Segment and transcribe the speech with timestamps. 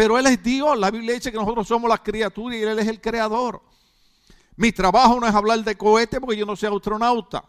[0.00, 0.78] pero Él es Dios.
[0.78, 3.60] La Biblia dice que nosotros somos las criaturas y Él es el creador.
[4.56, 7.44] Mi trabajo no es hablar de cohete porque yo no soy astronauta.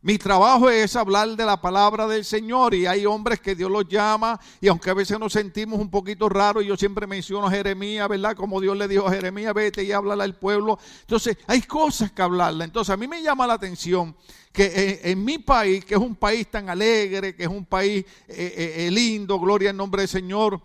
[0.00, 3.88] Mi trabajo es hablar de la palabra del Señor y hay hombres que Dios los
[3.88, 8.08] llama y aunque a veces nos sentimos un poquito raros, yo siempre menciono a Jeremías,
[8.08, 8.36] ¿verdad?
[8.36, 10.78] Como Dios le dijo a Jeremías, vete y háblale al pueblo.
[11.00, 12.66] Entonces, hay cosas que hablarle.
[12.66, 14.14] Entonces, a mí me llama la atención
[14.52, 18.54] que en, mi país, que es un país tan alegre, que es un país eh,
[18.56, 20.60] eh, eh, lindo, gloria al nombre del Señor,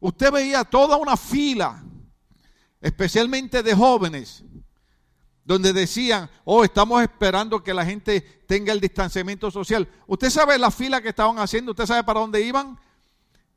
[0.00, 1.82] usted veía toda una fila,
[2.80, 4.42] especialmente de jóvenes,
[5.44, 9.88] donde decían, oh, estamos esperando que la gente tenga el distanciamiento social.
[10.06, 11.72] ¿Usted sabe la fila que estaban haciendo?
[11.72, 12.78] ¿Usted sabe para dónde iban?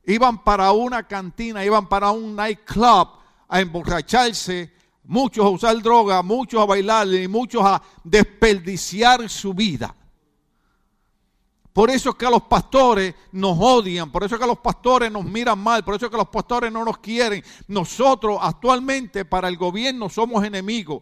[0.05, 3.09] Iban para una cantina, iban para un nightclub
[3.48, 9.95] a emborracharse, muchos a usar droga, muchos a bailar y muchos a desperdiciar su vida.
[11.73, 14.59] Por eso es que a los pastores nos odian, por eso es que a los
[14.59, 17.44] pastores nos miran mal, por eso es que los pastores no nos quieren.
[17.68, 21.02] Nosotros actualmente para el gobierno somos enemigos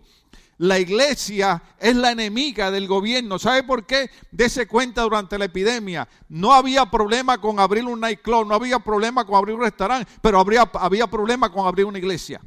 [0.61, 3.39] la iglesia es la enemiga del gobierno.
[3.39, 4.11] ¿Sabe por qué?
[4.29, 6.07] Dese cuenta durante la epidemia.
[6.29, 10.39] No había problema con abrir un nightclub, no había problema con abrir un restaurante, pero
[10.39, 12.39] habría, había problema con abrir una iglesia.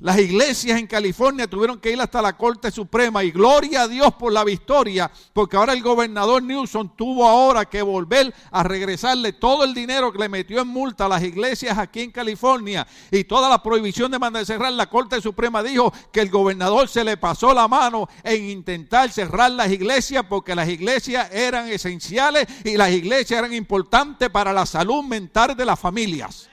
[0.00, 4.12] Las iglesias en California tuvieron que ir hasta la Corte Suprema y gloria a Dios
[4.14, 9.62] por la victoria, porque ahora el gobernador Newsom tuvo ahora que volver a regresarle todo
[9.62, 13.48] el dinero que le metió en multa a las iglesias aquí en California y toda
[13.48, 14.72] la prohibición de mandar cerrar.
[14.72, 19.52] La Corte Suprema dijo que el gobernador se le pasó la mano en intentar cerrar
[19.52, 25.04] las iglesias porque las iglesias eran esenciales y las iglesias eran importantes para la salud
[25.04, 26.50] mental de las familias.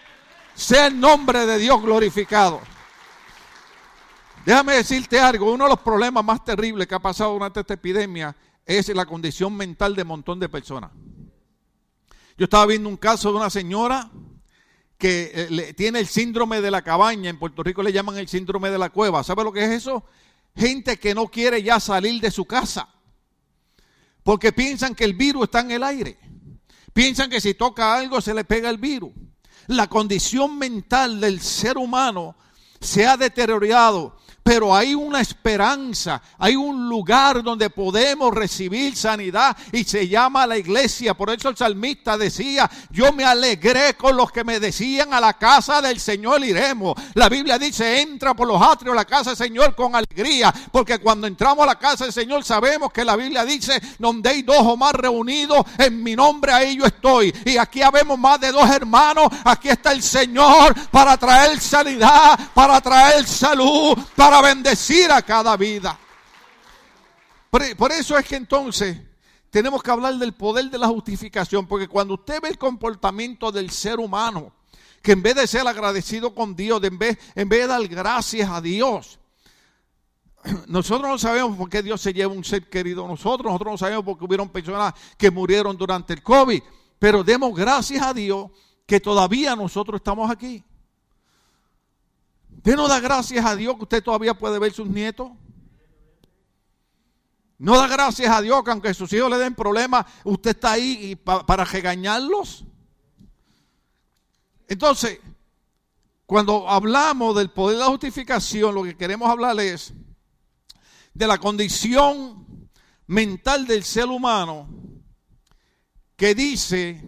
[0.53, 2.61] Sea el nombre de Dios glorificado.
[4.45, 8.35] Déjame decirte algo, uno de los problemas más terribles que ha pasado durante esta epidemia
[8.65, 10.91] es la condición mental de un montón de personas.
[12.37, 14.09] Yo estaba viendo un caso de una señora
[14.97, 18.69] que eh, tiene el síndrome de la cabaña, en Puerto Rico le llaman el síndrome
[18.69, 19.23] de la cueva.
[19.23, 20.05] ¿Sabe lo que es eso?
[20.55, 22.89] Gente que no quiere ya salir de su casa
[24.23, 26.17] porque piensan que el virus está en el aire.
[26.93, 29.11] Piensan que si toca algo se le pega el virus.
[29.67, 32.35] La condición mental del ser humano
[32.79, 39.83] se ha deteriorado pero hay una esperanza, hay un lugar donde podemos recibir sanidad y
[39.83, 41.13] se llama la iglesia.
[41.13, 45.33] Por eso el salmista decía, yo me alegré con los que me decían a la
[45.33, 46.95] casa del Señor iremos.
[47.13, 51.27] La Biblia dice, entra por los atrios la casa del Señor con alegría, porque cuando
[51.27, 54.75] entramos a la casa del Señor sabemos que la Biblia dice, donde hay dos o
[54.75, 57.33] más reunidos, en mi nombre ahí yo estoy.
[57.45, 62.81] Y aquí habemos más de dos hermanos, aquí está el Señor para traer sanidad, para
[62.81, 65.99] traer salud, para para bendecir a cada vida.
[67.49, 68.97] Por, eso es que entonces
[69.49, 73.71] tenemos que hablar del poder de la justificación, porque cuando usted ve el comportamiento del
[73.71, 74.53] ser humano,
[75.01, 78.49] que en vez de ser agradecido con Dios, en, vez, en vez de dar gracias
[78.49, 79.19] a Dios,
[80.67, 83.77] nosotros no sabemos por qué Dios se lleva un ser querido a nosotros, nosotros no
[83.77, 86.61] sabemos por qué hubieron personas que murieron durante el COVID,
[86.97, 88.49] pero demos gracias a Dios
[88.85, 90.63] que todavía nosotros estamos aquí.
[92.61, 95.31] ¿Usted no da gracias a Dios que usted todavía puede ver sus nietos?
[97.57, 101.15] ¿No da gracias a Dios que aunque sus hijos le den problemas, usted está ahí
[101.15, 102.63] para regañarlos?
[104.67, 105.19] Entonces,
[106.27, 109.91] cuando hablamos del poder de la justificación, lo que queremos hablar es
[111.15, 112.69] de la condición
[113.07, 114.69] mental del ser humano
[116.15, 117.03] que dice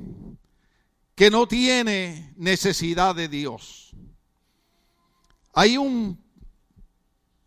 [1.13, 3.82] que no tiene necesidad de Dios.
[5.53, 6.21] Hay un,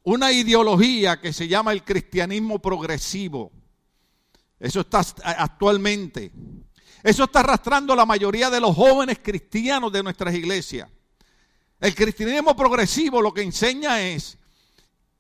[0.05, 3.53] una ideología que se llama el cristianismo progresivo.
[4.59, 6.33] Eso está actualmente.
[7.03, 10.89] Eso está arrastrando a la mayoría de los jóvenes cristianos de nuestras iglesias.
[11.79, 14.39] El cristianismo progresivo lo que enseña es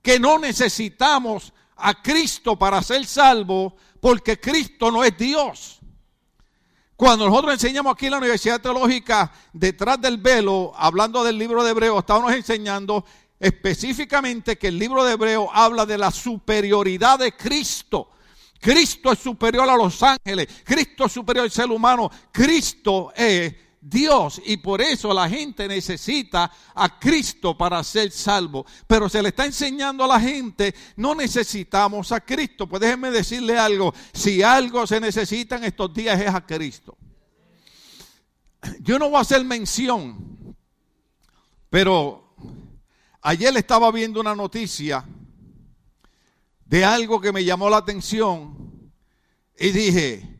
[0.01, 5.76] que no necesitamos a Cristo para ser salvos porque Cristo no es Dios.
[6.97, 11.73] Cuando nosotros enseñamos aquí en la Universidad Teológica, detrás del velo, hablando del libro de
[11.73, 13.05] Hebreo, estábamos enseñando
[13.39, 18.09] específicamente que el libro de Hebreo habla de la superioridad de Cristo.
[18.59, 23.55] Cristo es superior a los ángeles, Cristo es superior al ser humano, Cristo es
[23.89, 28.67] Dios y por eso la gente necesita a Cristo para ser salvo.
[28.87, 32.67] Pero se le está enseñando a la gente, no necesitamos a Cristo.
[32.67, 36.97] Pues déjenme decirle algo, si algo se necesita en estos días es a Cristo.
[38.81, 40.57] Yo no voy a hacer mención,
[41.71, 42.35] pero
[43.23, 45.05] ayer estaba viendo una noticia
[46.65, 48.91] de algo que me llamó la atención
[49.57, 50.36] y dije,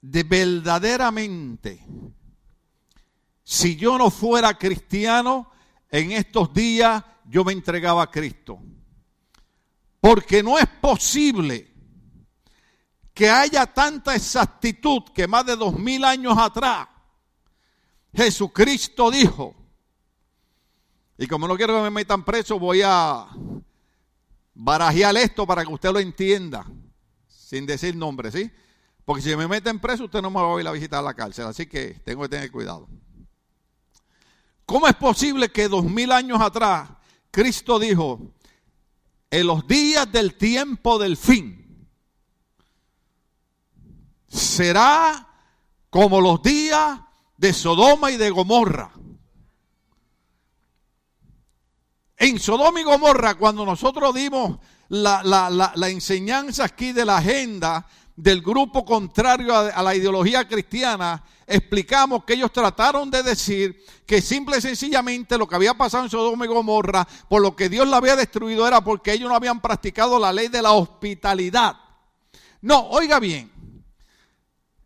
[0.00, 1.84] de verdaderamente,
[3.42, 5.50] si yo no fuera cristiano,
[5.90, 8.58] en estos días yo me entregaba a Cristo.
[10.00, 11.72] Porque no es posible
[13.12, 16.88] que haya tanta exactitud que más de dos mil años atrás
[18.14, 19.54] Jesucristo dijo,
[21.16, 23.26] y como no quiero que me metan preso, voy a
[24.54, 26.66] barajear esto para que usted lo entienda,
[27.28, 28.50] sin decir nombre, ¿sí?
[29.08, 31.14] Porque si me meten preso, usted no me va a ir a visitar a la
[31.14, 32.86] cárcel, así que tengo que tener cuidado.
[34.66, 36.90] ¿Cómo es posible que dos mil años atrás
[37.30, 38.34] Cristo dijo,
[39.30, 41.88] en los días del tiempo del fin,
[44.28, 45.26] será
[45.88, 47.00] como los días
[47.38, 48.92] de Sodoma y de Gomorra?
[52.18, 54.58] En Sodoma y Gomorra, cuando nosotros dimos
[54.90, 57.86] la, la enseñanza aquí de la agenda,
[58.18, 64.58] del grupo contrario a, la ideología cristiana, explicamos que ellos trataron de decir que simple
[64.58, 67.98] y sencillamente lo que había pasado en Sodoma y Gomorra, por lo que Dios la
[67.98, 71.76] había destruido, era porque ellos no habían practicado la ley de la hospitalidad.
[72.60, 73.52] No, oiga bien.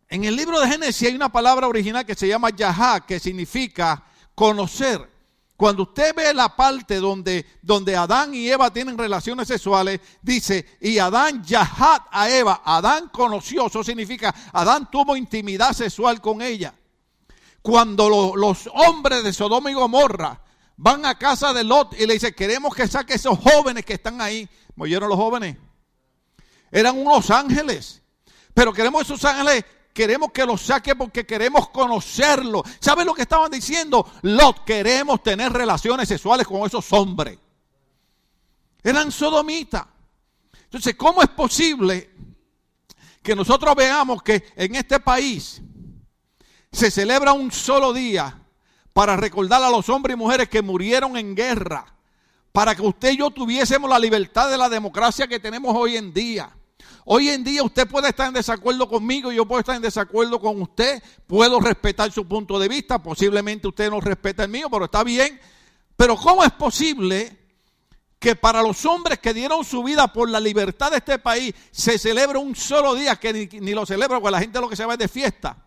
[0.09, 4.03] En el libro de Génesis hay una palabra original que se llama Yahá, que significa
[4.35, 5.09] conocer.
[5.63, 10.97] Cuando usted ve la parte donde, donde Adán y Eva tienen relaciones sexuales, dice, y
[10.99, 16.73] Adán yahat a Eva, Adán conoció, eso significa, Adán tuvo intimidad sexual con ella.
[17.61, 20.41] Cuando los hombres de Sodoma y Gomorra
[20.75, 24.19] van a casa de Lot y le dicen, queremos que saque esos jóvenes que están
[24.19, 25.55] ahí, ¿oyeron los jóvenes?
[26.73, 28.01] Eran unos ángeles,
[28.53, 29.63] pero queremos esos ángeles
[29.93, 32.63] queremos que lo saque porque queremos conocerlo.
[32.79, 34.11] ¿Saben lo que estaban diciendo?
[34.23, 37.37] Lot, queremos tener relaciones sexuales con esos hombres.
[38.83, 39.85] Eran sodomitas.
[40.63, 42.09] Entonces, ¿cómo es posible
[43.21, 45.61] que nosotros veamos que en este país
[46.71, 48.39] se celebra un solo día
[48.91, 51.85] para recordar a los hombres y mujeres que murieron en guerra?
[52.51, 56.13] Para que usted y yo tuviésemos la libertad de la democracia que tenemos hoy en
[56.13, 56.55] día.
[57.05, 60.61] Hoy en día usted puede estar en desacuerdo conmigo, yo puedo estar en desacuerdo con
[60.61, 65.03] usted, puedo respetar su punto de vista, posiblemente usted no respeta el mío, pero está
[65.03, 65.39] bien.
[65.97, 67.43] Pero ¿cómo es posible
[68.19, 71.97] que para los hombres que dieron su vida por la libertad de este país se
[71.97, 74.93] celebra un solo día, que ni, lo celebra porque la gente lo que se va
[74.93, 75.57] es de fiesta,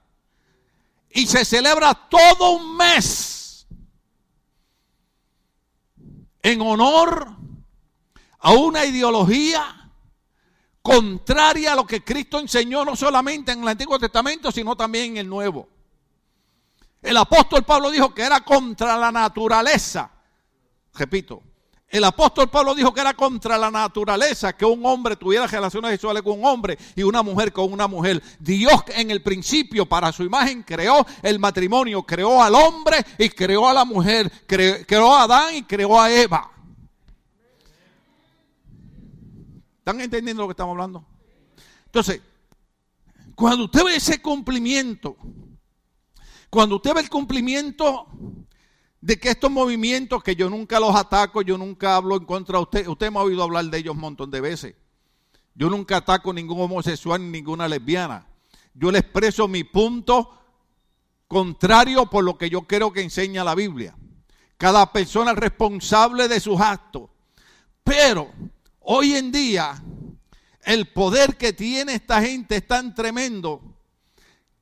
[1.10, 3.66] y se celebra todo un mes
[6.42, 7.36] en honor
[8.38, 9.85] a una ideología
[10.86, 15.16] contraria a lo que Cristo enseñó no solamente en el Antiguo Testamento, sino también en
[15.16, 15.68] el Nuevo.
[17.02, 20.08] El apóstol Pablo dijo que era contra la naturaleza.
[20.94, 21.42] Repito,
[21.88, 26.22] el apóstol Pablo dijo que era contra la naturaleza que un hombre tuviera relaciones sexuales
[26.22, 28.22] con un hombre y una mujer con una mujer.
[28.38, 33.68] Dios en el principio para su imagen creó el matrimonio, creó al hombre y creó
[33.68, 36.52] a la mujer, creó, a Adán y creó a Eva.
[39.86, 41.06] ¿Están entendiendo lo que estamos hablando?
[41.84, 42.20] Entonces,
[43.36, 45.16] cuando usted ve ese cumplimiento,
[46.50, 48.08] cuando usted ve el cumplimiento
[49.00, 52.62] de que estos movimientos que yo nunca los ataco, yo nunca hablo en contra de
[52.64, 54.74] usted, usted me ha oído hablar de ellos un montón de veces.
[55.54, 58.26] Yo nunca ataco ningún homosexual ni ninguna lesbiana.
[58.74, 60.36] Yo le expreso mi punto
[61.28, 63.96] contrario por lo que yo creo que enseña la Biblia.
[64.56, 67.08] Cada persona es responsable de sus actos.
[67.84, 68.32] Pero
[68.88, 69.82] Hoy en día,
[70.62, 73.60] el poder que tiene esta gente es tan tremendo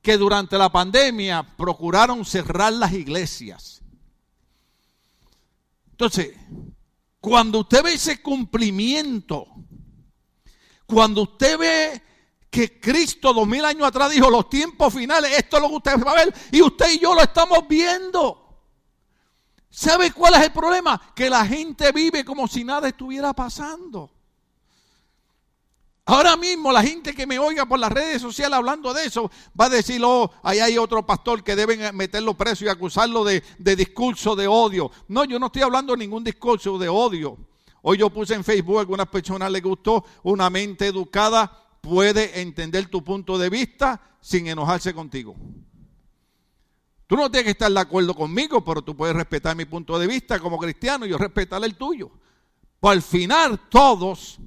[0.00, 3.82] que durante la pandemia procuraron cerrar las iglesias.
[5.90, 6.34] Entonces,
[7.20, 9.46] cuando usted ve ese cumplimiento,
[10.86, 12.02] cuando usted ve
[12.48, 16.02] que Cristo dos mil años atrás dijo los tiempos finales, esto es lo que usted
[16.02, 18.40] va a ver, y usted y yo lo estamos viendo.
[19.68, 21.12] ¿Sabe cuál es el problema?
[21.14, 24.13] Que la gente vive como si nada estuviera pasando.
[26.06, 29.66] Ahora mismo la gente que me oiga por las redes sociales hablando de eso va
[29.66, 34.36] a decir, oh, ahí hay otro pastor que deben meterlo preso y acusarlo de, discurso
[34.36, 34.90] de odio.
[35.08, 37.38] No, yo no estoy hablando de ningún discurso de odio.
[37.80, 42.86] Hoy yo puse en Facebook, a algunas personas les gustó, una mente educada puede entender
[42.88, 45.34] tu punto de vista sin enojarse contigo.
[47.06, 50.06] Tú no tienes que estar de acuerdo conmigo, pero tú puedes respetar mi punto de
[50.06, 52.10] vista como cristiano y yo respetar el tuyo.
[52.80, 54.38] Pues al final todos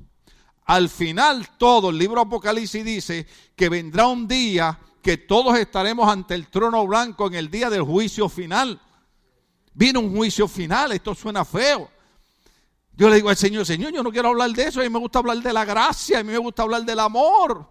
[0.68, 6.36] al final todo el libro Apocalipsis dice que vendrá un día que todos estaremos ante
[6.36, 8.80] el trono blanco en el día del juicio final.
[9.74, 11.90] Viene un juicio final, esto suena feo.
[12.92, 15.00] Yo le digo al Señor, Señor, yo no quiero hablar de eso, a mí me
[15.00, 17.66] gusta hablar de la gracia, a mí me gusta hablar del amor.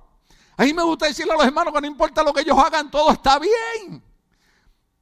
[0.57, 2.91] A mí me gusta decirle a los hermanos que no importa lo que ellos hagan,
[2.91, 4.03] todo está bien.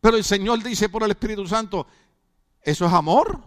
[0.01, 1.87] Pero el Señor dice por el Espíritu Santo,
[2.61, 3.41] ¿eso es amor?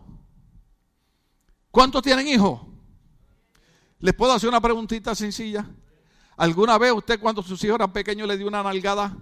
[1.69, 2.61] ¿Cuántos tienen hijos?
[3.99, 5.65] ¿Les puedo hacer una preguntita sencilla?
[6.37, 9.15] ¿Alguna vez usted cuando sus hijos eran pequeños le dio una nalgada?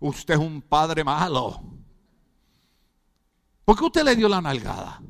[0.00, 1.60] Usted es un padre malo.
[3.64, 5.02] ¿Por qué usted le dio la nalgada?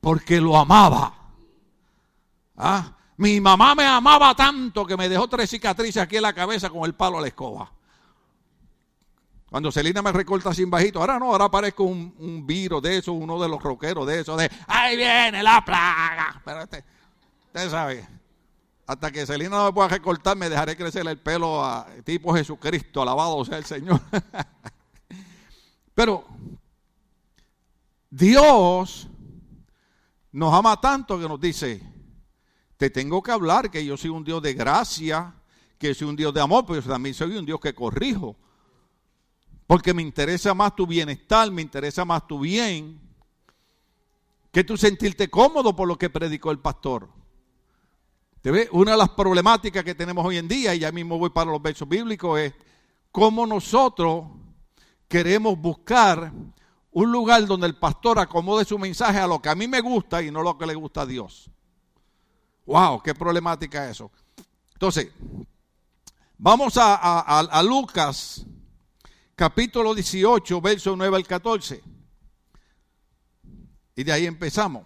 [0.00, 1.12] Porque lo amaba.
[2.56, 2.96] ¿Ah?
[3.18, 6.84] Mi mamá me amaba tanto que me dejó tres cicatrices aquí en la cabeza con
[6.84, 7.70] el palo a la escoba.
[9.50, 13.12] Cuando Celina me recorta sin bajito, ahora no, ahora parezco un, un viro de eso,
[13.12, 16.40] uno de los roqueros de eso, de ahí viene la plaga.
[16.44, 16.84] Pero este,
[17.46, 18.06] usted sabe,
[18.86, 23.00] hasta que Celina no me pueda recortar, me dejaré crecer el pelo a tipo Jesucristo,
[23.00, 24.00] alabado sea el Señor.
[25.94, 26.24] Pero
[28.10, 29.08] Dios
[30.32, 31.82] nos ama tanto que nos dice,
[32.76, 35.34] te tengo que hablar que yo soy un Dios de gracia,
[35.78, 38.36] que soy un Dios de amor, pero también soy un Dios que corrijo.
[39.68, 42.98] Porque me interesa más tu bienestar, me interesa más tu bien,
[44.50, 47.10] que tú sentirte cómodo por lo que predicó el pastor.
[48.40, 48.70] ¿Te ve?
[48.72, 51.60] Una de las problemáticas que tenemos hoy en día, y ya mismo voy para los
[51.60, 52.54] versos bíblicos, es
[53.12, 54.24] cómo nosotros
[55.06, 56.32] queremos buscar
[56.90, 60.22] un lugar donde el pastor acomode su mensaje a lo que a mí me gusta
[60.22, 61.50] y no lo que le gusta a Dios.
[62.64, 63.02] ¡Wow!
[63.02, 64.10] ¡Qué problemática eso!
[64.72, 65.12] Entonces,
[66.38, 68.46] vamos a, a, a Lucas
[69.38, 71.80] capítulo 18, verso 9 al 14.
[73.94, 74.84] Y de ahí empezamos.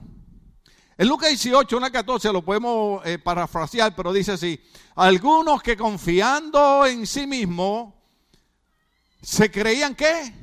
[0.98, 4.62] En Lucas 18, 1 al 14 lo podemos eh, parafrasear, pero dice así,
[4.94, 7.94] algunos que confiando en sí mismos
[9.22, 10.34] se creían que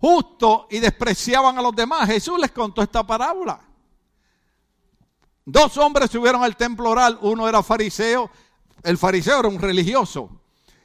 [0.00, 2.08] justo y despreciaban a los demás.
[2.08, 3.60] Jesús les contó esta parábola.
[5.44, 8.28] Dos hombres subieron al templo oral, uno era fariseo,
[8.82, 10.43] el fariseo era un religioso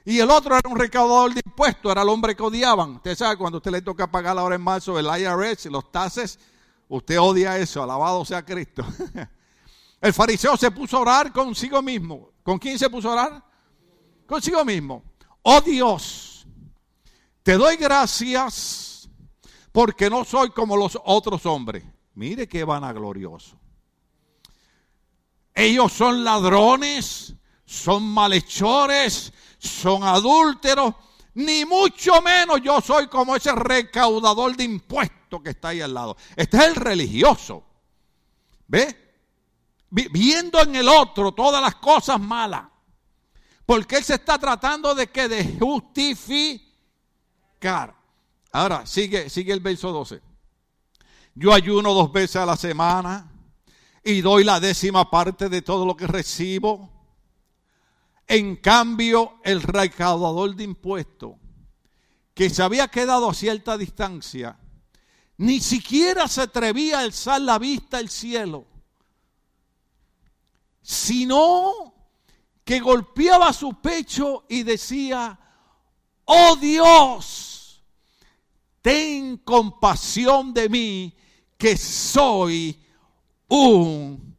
[0.10, 2.96] y el otro era un recaudador de impuestos, era el hombre que odiaban.
[2.96, 6.40] Usted sabe, cuando usted le toca pagar ahora en marzo el IRS y los taxes,
[6.88, 8.84] usted odia eso, alabado sea Cristo.
[10.02, 12.32] El fariseo se puso a orar consigo mismo.
[12.42, 13.44] ¿Con quién se puso a orar?
[14.26, 15.04] Consigo mismo.
[15.44, 16.48] Oh Dios,
[17.44, 19.08] te doy gracias
[19.72, 21.84] porque no soy como los otros hombres.
[22.16, 23.60] Mire qué vanaglorioso.
[25.54, 27.36] Ellos son ladrones,
[27.66, 30.96] son malhechores, son adúlteros,
[31.36, 36.18] ni mucho menos yo soy como ese recaudador de impuestos que está ahí al lado.
[36.36, 37.64] Este es el religioso.
[38.68, 38.96] ¿Ve?
[39.90, 42.64] Viendo en el otro todas las cosas malas.
[43.66, 46.70] Porque él se está tratando de que de justificar.
[48.52, 50.22] Ahora, sigue, sigue el verso 12.
[51.36, 53.32] Yo ayuno dos veces a la semana
[54.04, 56.99] y doy la décima parte de todo lo que recibo.
[58.30, 61.32] En cambio, el recaudador de impuestos,
[62.36, 64.56] que se había quedado a cierta distancia,
[65.38, 68.68] ni siquiera se atrevía a alzar la vista al cielo,
[70.80, 71.96] sino
[72.64, 75.40] que golpeaba su pecho y decía,
[76.26, 77.84] oh Dios,
[78.84, 81.18] ten compasión de mí,
[81.58, 82.80] que soy
[83.48, 84.38] un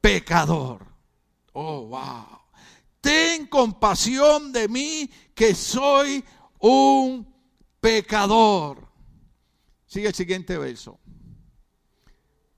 [0.00, 0.86] pecador.
[1.54, 2.45] Oh, wow
[3.06, 6.24] ten compasión de mí que soy
[6.58, 7.24] un
[7.80, 8.88] pecador.
[9.86, 10.98] Sigue el siguiente verso.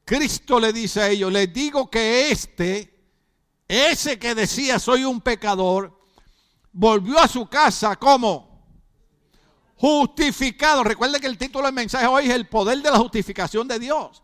[0.07, 2.99] Cristo le dice a ellos, les digo que este,
[3.69, 6.01] ese que decía soy un pecador,
[6.73, 8.65] volvió a su casa como
[9.77, 10.83] justificado.
[10.83, 14.23] Recuerde que el título del mensaje hoy es el poder de la justificación de Dios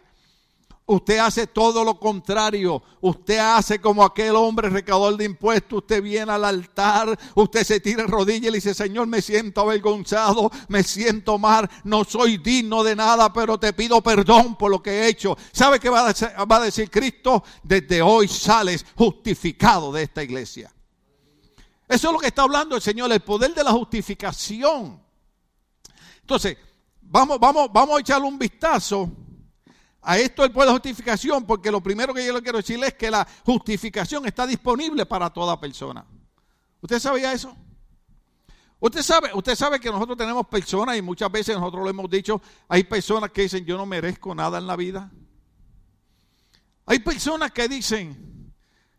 [0.91, 2.83] Usted hace todo lo contrario.
[3.01, 5.83] Usted hace como aquel hombre recaudador de impuestos.
[5.83, 10.51] Usted viene al altar, usted se tira rodillas y le dice, Señor, me siento avergonzado,
[10.67, 14.91] me siento mal, no soy digno de nada, pero te pido perdón por lo que
[14.91, 15.39] he hecho.
[15.53, 17.45] ¿Sabe qué va a decir, va a decir Cristo?
[17.63, 20.75] Desde hoy sales justificado de esta iglesia.
[21.87, 25.01] Eso es lo que está hablando el Señor, el poder de la justificación.
[26.23, 26.57] Entonces,
[27.01, 29.09] vamos, vamos, vamos a echarle un vistazo
[30.03, 32.95] a esto del pueblo de justificación, porque lo primero que yo le quiero decirle es
[32.95, 36.07] que la justificación está disponible para toda persona.
[36.81, 37.57] ¿Usted sabía eso?
[38.79, 42.41] Usted sabe, usted sabe que nosotros tenemos personas y muchas veces nosotros lo hemos dicho,
[42.67, 45.11] hay personas que dicen yo no merezco nada en la vida.
[46.87, 48.53] Hay personas que dicen,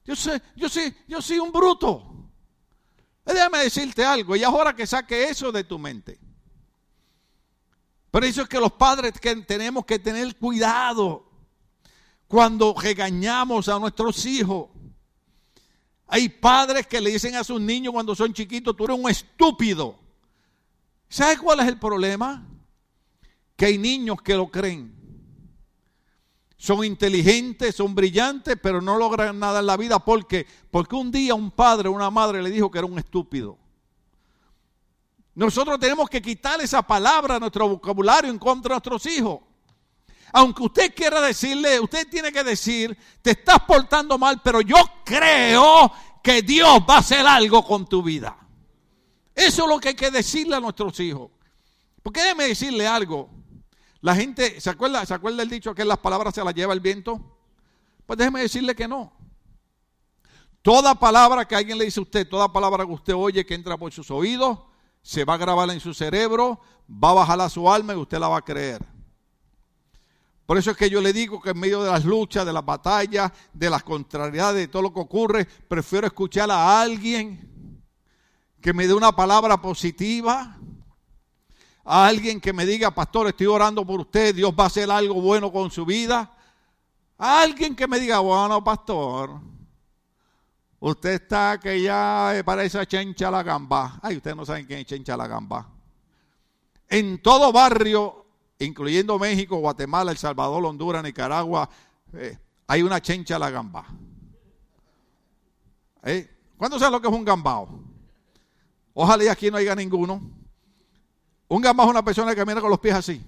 [0.05, 2.29] yo sé, yo soy, yo soy un bruto.
[3.25, 6.20] Déjame decirte algo, y ahora que saque eso de tu mente.
[8.12, 11.25] Por eso es que los padres que tenemos que tener cuidado
[12.27, 14.70] cuando regañamos a nuestros hijos.
[16.08, 19.98] Hay padres que le dicen a sus niños cuando son chiquitos, tú eres un estúpido.
[21.08, 22.46] ¿Sabes cuál es el problema?
[23.56, 24.94] Que hay niños que lo creen.
[26.58, 30.00] Son inteligentes, son brillantes, pero no logran nada en la vida.
[30.00, 30.46] ¿Por qué?
[30.70, 33.58] Porque un día un padre una madre le dijo que era un estúpido.
[35.34, 39.40] Nosotros tenemos que quitar esa palabra nuestro vocabulario en contra de nuestros hijos.
[40.34, 45.92] Aunque usted quiera decirle, usted tiene que decir, te estás portando mal, pero yo creo
[46.24, 48.38] que Dios va a hacer algo con tu vida.
[49.36, 51.32] Eso es lo que hay que decirle a nuestros hijos.
[52.04, 53.30] Porque déjeme decirle algo.
[54.02, 56.80] La gente, ¿se acuerda, ¿se acuerda el dicho que las palabras se las lleva el
[56.80, 57.20] viento?
[58.06, 59.14] Pues déjeme decirle que no.
[60.62, 63.78] Toda palabra que alguien le dice a usted, toda palabra que usted oye que entra
[63.78, 64.60] por sus oídos,
[65.01, 66.60] se va a grabar en su cerebro,
[66.91, 68.86] va a bajar a su alma y usted la va a creer.
[70.46, 72.65] Por eso es que yo le digo que en medio de las luchas, de las
[72.65, 77.81] batallas, de las contrariedades, de todo lo que ocurre, prefiero escuchar a alguien
[78.60, 80.58] que me dé una palabra positiva,
[81.84, 85.15] a alguien que me diga, pastor, estoy orando por usted, Dios va a hacer algo
[85.15, 86.36] bueno con su vida,
[87.17, 89.39] a alguien que me diga, bueno, pastor,
[90.84, 94.00] Usted está que ya parece a Chencha la Gamba.
[94.02, 95.70] Ay, ustedes no saben quién es Chencha la Gamba.
[96.90, 98.26] En todo barrio,
[98.58, 101.70] incluyendo México, Guatemala, El Salvador, Honduras, Nicaragua,
[102.13, 103.86] eh, hay una Chencha la Gamba.
[106.04, 106.28] ¿Eh?
[106.58, 107.84] ¿Cuándo saben lo que es un gambao?
[108.96, 110.20] Ojalá y aquí no haya ninguno.
[111.48, 113.24] Un gambao es una persona que camina con los pies así.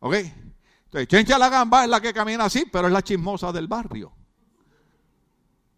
[0.00, 0.14] ¿Ok?
[0.14, 4.10] Entonces, Chencha la Gamba es la que camina así, pero es la chismosa del barrio.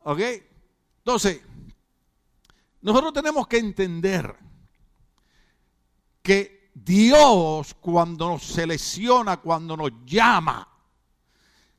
[0.05, 0.21] ¿Ok?
[0.99, 1.41] Entonces,
[2.81, 4.35] nosotros tenemos que entender
[6.23, 10.67] que Dios cuando nos selecciona, cuando nos llama,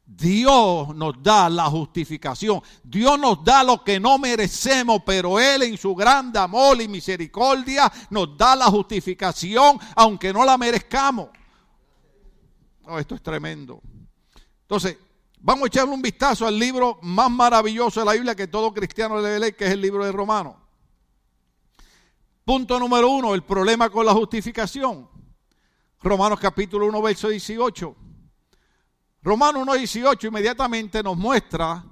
[0.05, 2.61] Dios nos da la justificación.
[2.83, 7.91] Dios nos da lo que no merecemos, pero Él en su grande amor y misericordia
[8.09, 11.29] nos da la justificación, aunque no la merezcamos.
[12.83, 13.81] Oh, esto es tremendo.
[14.63, 14.97] Entonces,
[15.43, 19.19] Vamos a echarle un vistazo al libro más maravilloso de la Biblia que todo cristiano
[19.23, 20.55] debe leer, que es el libro de Romanos.
[22.45, 25.09] Punto número uno, el problema con la justificación.
[25.99, 27.95] Romanos capítulo 1, verso 18.
[29.23, 31.83] Romanos 1, 18 inmediatamente nos muestra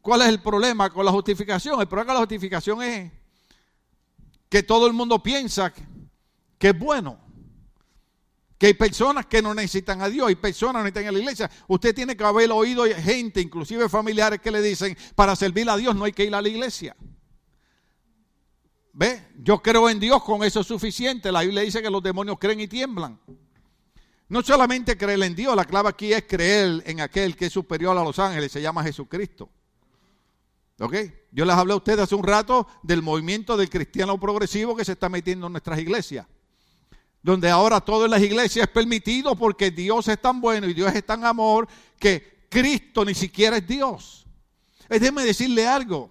[0.00, 1.80] cuál es el problema con la justificación.
[1.80, 3.12] El problema con la justificación es
[4.48, 5.72] que todo el mundo piensa
[6.58, 7.25] que es bueno.
[8.58, 11.18] Que hay personas que no necesitan a Dios, hay personas que no necesitan a la
[11.18, 11.50] iglesia.
[11.68, 15.94] Usted tiene que haber oído gente, inclusive familiares, que le dicen, para servir a Dios
[15.94, 16.96] no hay que ir a la iglesia.
[18.94, 19.28] ¿Ve?
[19.36, 21.30] Yo creo en Dios, con eso es suficiente.
[21.30, 23.20] La Biblia dice que los demonios creen y tiemblan.
[24.28, 27.96] No solamente creer en Dios, la clave aquí es creer en aquel que es superior
[27.96, 29.50] a los ángeles, se llama Jesucristo.
[30.80, 30.94] ¿Ok?
[31.30, 34.92] Yo les hablé a ustedes hace un rato del movimiento del cristiano progresivo que se
[34.92, 36.26] está metiendo en nuestras iglesias
[37.26, 40.94] donde ahora todo en las iglesias es permitido porque Dios es tan bueno y Dios
[40.94, 41.66] es tan amor
[41.98, 44.24] que Cristo ni siquiera es Dios.
[44.88, 46.08] Déjeme decirle algo.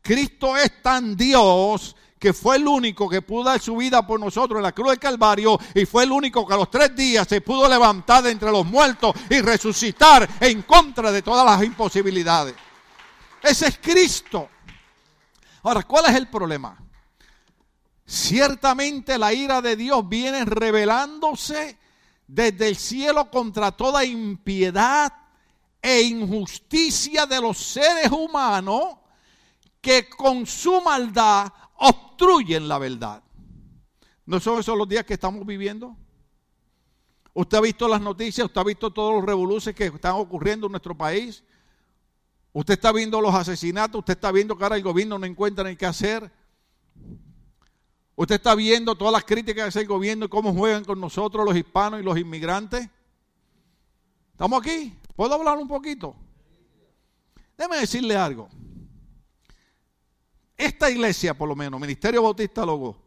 [0.00, 4.56] Cristo es tan Dios que fue el único que pudo dar su vida por nosotros
[4.56, 7.42] en la cruz del Calvario y fue el único que a los tres días se
[7.42, 12.54] pudo levantar de entre los muertos y resucitar en contra de todas las imposibilidades.
[13.42, 14.48] Ese es Cristo.
[15.62, 16.87] Ahora, ¿cuál es el problema?
[18.08, 21.78] Ciertamente la ira de Dios viene revelándose
[22.26, 25.12] desde el cielo contra toda impiedad
[25.82, 28.96] e injusticia de los seres humanos
[29.82, 33.22] que con su maldad obstruyen la verdad.
[34.24, 35.94] ¿No son esos los días que estamos viviendo?
[37.34, 40.72] Usted ha visto las noticias, usted ha visto todos los revoluciones que están ocurriendo en
[40.72, 41.44] nuestro país.
[42.54, 45.76] Usted está viendo los asesinatos, usted está viendo que ahora el gobierno no encuentra ni
[45.76, 46.37] qué hacer.
[48.20, 51.46] Usted está viendo todas las críticas que hace el gobierno y cómo juegan con nosotros
[51.46, 52.88] los hispanos y los inmigrantes.
[54.32, 54.92] ¿Estamos aquí?
[55.14, 56.16] ¿Puedo hablar un poquito?
[57.56, 58.48] Déjeme decirle algo.
[60.56, 63.00] Esta iglesia, por lo menos, Ministerio Bautista Logo,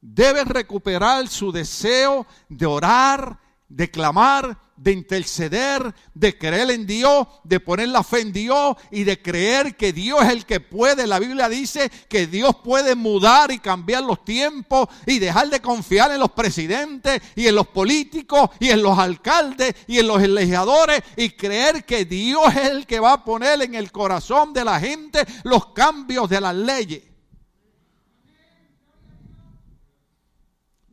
[0.00, 7.60] debe recuperar su deseo de orar, de clamar, de interceder, de creer en Dios, de
[7.60, 11.06] poner la fe en Dios y de creer que Dios es el que puede.
[11.06, 16.12] La Biblia dice que Dios puede mudar y cambiar los tiempos y dejar de confiar
[16.12, 21.02] en los presidentes y en los políticos y en los alcaldes y en los legisladores
[21.16, 24.80] y creer que Dios es el que va a poner en el corazón de la
[24.80, 27.02] gente los cambios de las leyes.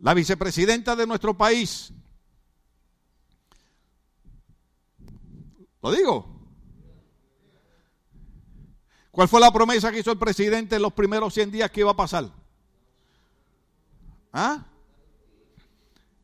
[0.01, 1.91] La vicepresidenta de nuestro país,
[5.85, 6.25] ¿Lo digo?
[9.11, 11.91] ¿Cuál fue la promesa que hizo el presidente en los primeros 100 días que iba
[11.91, 12.31] a pasar?
[14.33, 14.65] ¿Ah?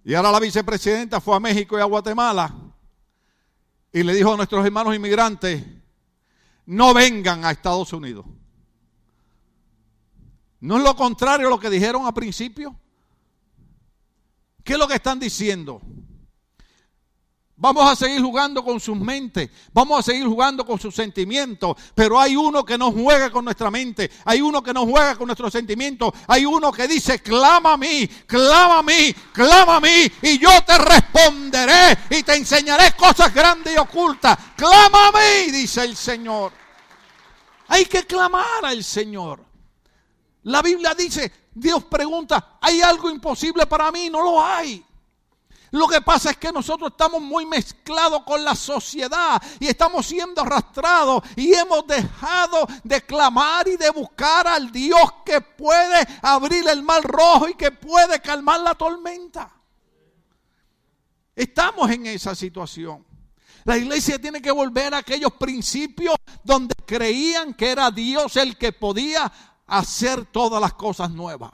[0.04, 2.52] Y ahora la vicepresidenta fue a México y a Guatemala
[3.94, 5.64] y le dijo a nuestros hermanos inmigrantes,
[6.66, 8.26] no vengan a Estados Unidos.
[10.60, 12.76] ¿No es lo contrario a lo que dijeron al principio?
[14.64, 15.84] ¿Qué es lo que están diciendo?
[17.62, 22.20] Vamos a seguir jugando con sus mentes, vamos a seguir jugando con sus sentimientos, pero
[22.20, 25.54] hay uno que no juega con nuestra mente, hay uno que no juega con nuestros
[25.54, 30.40] sentimientos, hay uno que dice, clama a mí, clama a mí, clama a mí, y
[30.40, 34.40] yo te responderé y te enseñaré cosas grandes y ocultas.
[34.56, 36.52] Clama a mí, dice el Señor.
[37.68, 39.46] Hay que clamar al Señor.
[40.46, 44.10] La Biblia dice, Dios pregunta, ¿hay algo imposible para mí?
[44.10, 44.84] No lo hay.
[45.72, 50.42] Lo que pasa es que nosotros estamos muy mezclados con la sociedad y estamos siendo
[50.42, 56.84] arrastrados y hemos dejado de clamar y de buscar al Dios que puede abrir el
[56.84, 59.50] mar rojo y que puede calmar la tormenta.
[61.34, 63.06] Estamos en esa situación.
[63.64, 68.74] La iglesia tiene que volver a aquellos principios donde creían que era Dios el que
[68.74, 69.32] podía
[69.68, 71.54] hacer todas las cosas nuevas.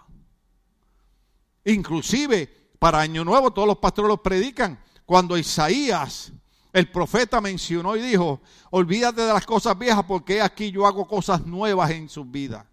[1.66, 4.80] Inclusive para Año Nuevo todos los pastores los predican.
[5.06, 6.32] Cuando Isaías,
[6.74, 11.46] el profeta, mencionó y dijo, olvídate de las cosas viejas porque aquí yo hago cosas
[11.46, 12.66] nuevas en sus vidas.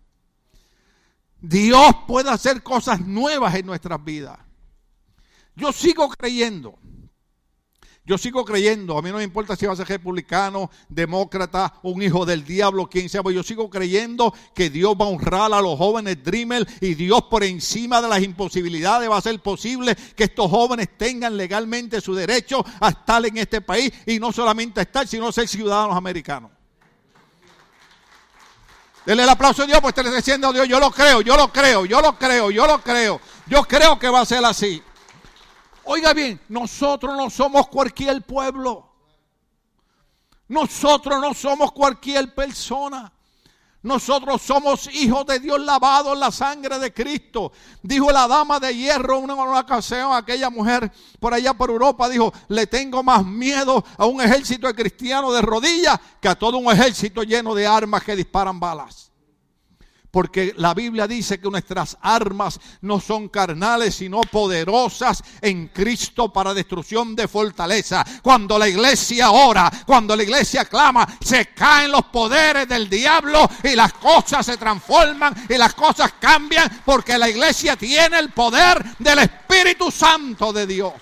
[1.40, 4.38] Dios puede hacer cosas nuevas en nuestras vidas.
[5.54, 6.78] Yo sigo creyendo
[8.06, 12.02] yo sigo creyendo, a mí no me importa si va a ser republicano, demócrata, un
[12.02, 15.62] hijo del diablo, quien sea, pero yo sigo creyendo que Dios va a honrar a
[15.62, 20.24] los jóvenes Dreamer y Dios por encima de las imposibilidades va a hacer posible que
[20.24, 24.82] estos jóvenes tengan legalmente su derecho a estar en este país y no solamente a
[24.82, 26.50] estar, sino a ser ciudadanos americanos.
[29.06, 31.52] Denle el aplauso a Dios, pues está diciendo a Dios, yo lo creo, yo lo
[31.52, 33.20] creo, yo lo creo, yo lo creo.
[33.46, 34.82] Yo creo que va a ser así.
[35.94, 38.90] Oiga bien, nosotros no somos cualquier pueblo.
[40.48, 43.12] Nosotros no somos cualquier persona.
[43.80, 47.52] Nosotros somos hijos de Dios lavados en la sangre de Cristo.
[47.80, 52.33] Dijo la dama de hierro una, una ocasión, aquella mujer por allá por Europa, dijo,
[52.48, 56.72] le tengo más miedo a un ejército de cristianos de rodillas que a todo un
[56.72, 59.12] ejército lleno de armas que disparan balas.
[60.14, 66.55] Porque la Biblia dice que nuestras armas no son carnales, sino poderosas en Cristo para
[66.55, 68.07] destrucción de fortaleza.
[68.22, 73.74] Cuando la iglesia ora, cuando la iglesia clama, se caen los poderes del diablo y
[73.74, 79.18] las cosas se transforman y las cosas cambian porque la iglesia tiene el poder del
[79.18, 80.92] Espíritu Santo de Dios.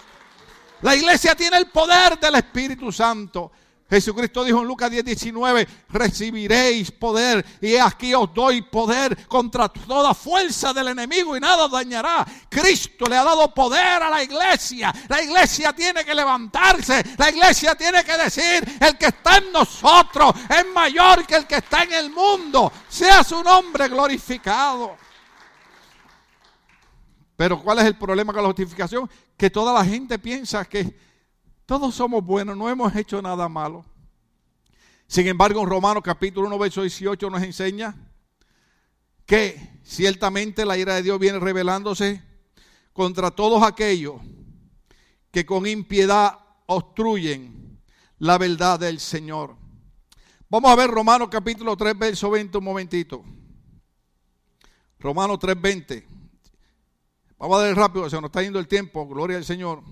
[0.80, 3.52] La iglesia tiene el poder del Espíritu Santo.
[3.92, 10.14] Jesucristo dijo en Lucas 10, 19, recibiréis poder y aquí os doy poder contra toda
[10.14, 12.26] fuerza del enemigo y nada os dañará.
[12.48, 14.94] Cristo le ha dado poder a la iglesia.
[15.08, 17.04] La iglesia tiene que levantarse.
[17.18, 21.56] La iglesia tiene que decir, el que está en nosotros es mayor que el que
[21.56, 22.72] está en el mundo.
[22.88, 24.96] Sea su nombre glorificado.
[27.36, 29.10] Pero ¿cuál es el problema con la justificación?
[29.36, 31.11] Que toda la gente piensa que
[31.72, 33.82] todos somos buenos, no hemos hecho nada malo.
[35.06, 37.94] Sin embargo, en Romanos capítulo 1, verso 18 nos enseña
[39.24, 42.22] que ciertamente la ira de Dios viene revelándose
[42.92, 44.16] contra todos aquellos
[45.30, 47.80] que con impiedad obstruyen
[48.18, 49.56] la verdad del Señor.
[50.50, 53.24] Vamos a ver Romanos capítulo 3, verso 20 un momentito.
[54.98, 56.06] Romanos 3, 20.
[57.38, 59.82] Vamos a ver rápido, se nos está yendo el tiempo, gloria al Señor.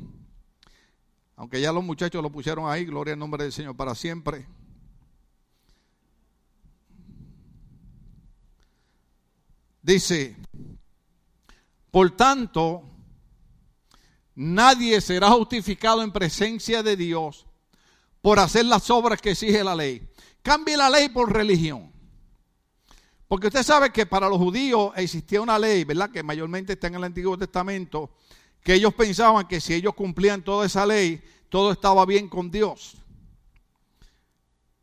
[1.41, 4.47] Aunque ya los muchachos lo pusieron ahí, gloria al nombre del Señor para siempre.
[9.81, 10.37] Dice,
[11.91, 12.83] por tanto,
[14.35, 17.47] nadie será justificado en presencia de Dios
[18.21, 20.07] por hacer las obras que exige la ley.
[20.43, 21.91] Cambie la ley por religión.
[23.27, 26.11] Porque usted sabe que para los judíos existía una ley, ¿verdad?
[26.11, 28.11] Que mayormente está en el Antiguo Testamento,
[28.63, 32.97] que ellos pensaban que si ellos cumplían toda esa ley, todo estaba bien con Dios.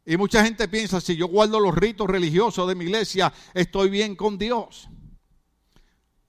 [0.06, 4.16] Y mucha gente piensa, si yo guardo los ritos religiosos de mi iglesia, estoy bien
[4.16, 4.88] con Dios.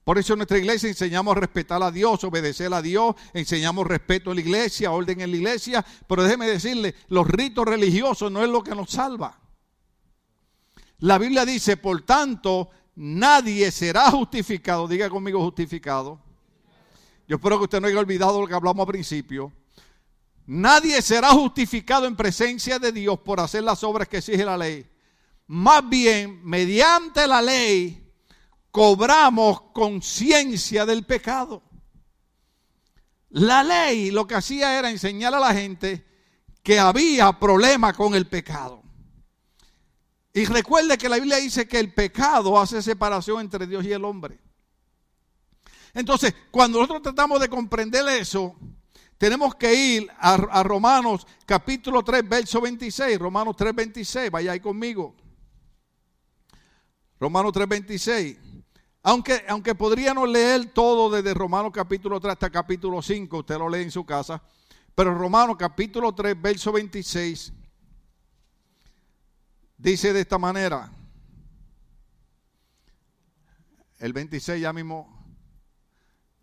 [0.03, 4.31] Por eso en nuestra iglesia enseñamos a respetar a Dios, obedecer a Dios, enseñamos respeto
[4.31, 8.49] en la iglesia, orden en la iglesia, pero déjeme decirle, los ritos religiosos no es
[8.49, 9.39] lo que nos salva.
[10.99, 16.19] La Biblia dice, por tanto, nadie será justificado, diga conmigo justificado.
[17.29, 19.53] Yo espero que usted no haya olvidado lo que hablamos al principio.
[20.47, 24.89] Nadie será justificado en presencia de Dios por hacer las obras que exige la ley.
[25.45, 28.11] Más bien, mediante la ley,
[28.71, 31.61] cobramos conciencia del pecado.
[33.29, 36.03] La ley lo que hacía era enseñar a la gente
[36.63, 38.81] que había problema con el pecado.
[40.33, 44.03] Y recuerde que la Biblia dice que el pecado hace separación entre Dios y el
[44.03, 44.39] hombre.
[45.93, 48.55] Entonces, cuando nosotros tratamos de comprender eso,
[49.19, 53.19] tenemos que ir a, Romanos capítulo 3, verso 26.
[53.19, 54.31] Romanos 3, 26.
[54.31, 55.13] Vaya ahí conmigo.
[57.19, 58.37] Romanos 3, 26.
[59.03, 63.81] Aunque, aunque podríamos leer todo desde Romanos capítulo 3 hasta capítulo 5, usted lo lee
[63.81, 64.41] en su casa.
[64.95, 67.51] Pero Romanos capítulo 3, verso 26,
[69.77, 70.91] dice de esta manera.
[73.97, 75.18] El 26 ya mismo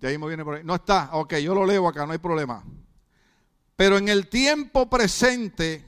[0.00, 0.64] ya mismo viene por ahí.
[0.64, 2.64] No está, ok, yo lo leo acá, no hay problema.
[3.76, 5.84] Pero en el tiempo presente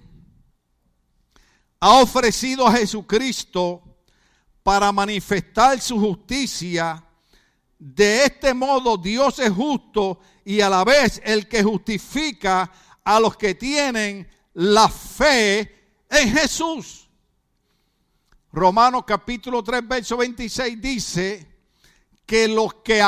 [1.81, 3.83] ha ofrecido a Jesucristo
[4.63, 7.05] para manifestar su justicia.
[7.79, 12.71] De este modo Dios es justo y a la vez el que justifica
[13.05, 17.09] a los que tienen la fe en Jesús.
[18.53, 21.47] Romanos capítulo 3, verso 26 dice
[22.27, 23.01] que los que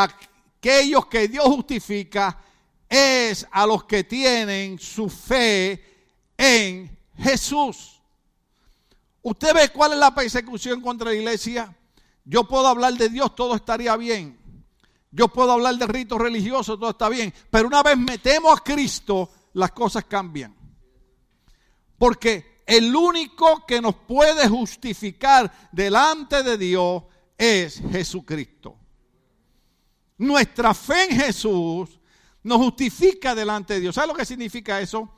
[0.60, 2.38] aquellos que Dios justifica
[2.86, 5.82] es a los que tienen su fe
[6.36, 8.00] en Jesús.
[9.22, 11.74] ¿Usted ve cuál es la persecución contra la iglesia?
[12.24, 14.38] Yo puedo hablar de Dios, todo estaría bien.
[15.10, 17.32] Yo puedo hablar de ritos religiosos, todo está bien.
[17.50, 20.54] Pero una vez metemos a Cristo, las cosas cambian.
[21.96, 27.02] Porque el único que nos puede justificar delante de Dios
[27.38, 28.79] es Jesucristo.
[30.20, 31.98] Nuestra fe en Jesús
[32.42, 33.94] nos justifica delante de Dios.
[33.94, 35.08] ¿Sabe lo que significa eso?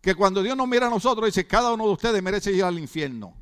[0.00, 2.78] Que cuando Dios nos mira a nosotros, dice, cada uno de ustedes merece ir al
[2.78, 3.34] infierno.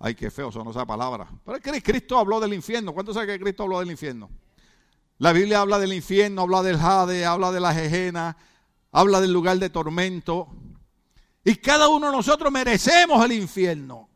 [0.00, 1.28] Ay, qué feo son esa palabra.
[1.44, 2.92] Pero Cristo habló del infierno.
[2.92, 4.28] ¿Cuántos saben que Cristo habló del infierno?
[5.18, 8.36] La Biblia habla del infierno, habla del jade, habla de la jejena,
[8.90, 10.48] habla del lugar de tormento.
[11.44, 14.08] Y cada uno de nosotros merecemos el infierno.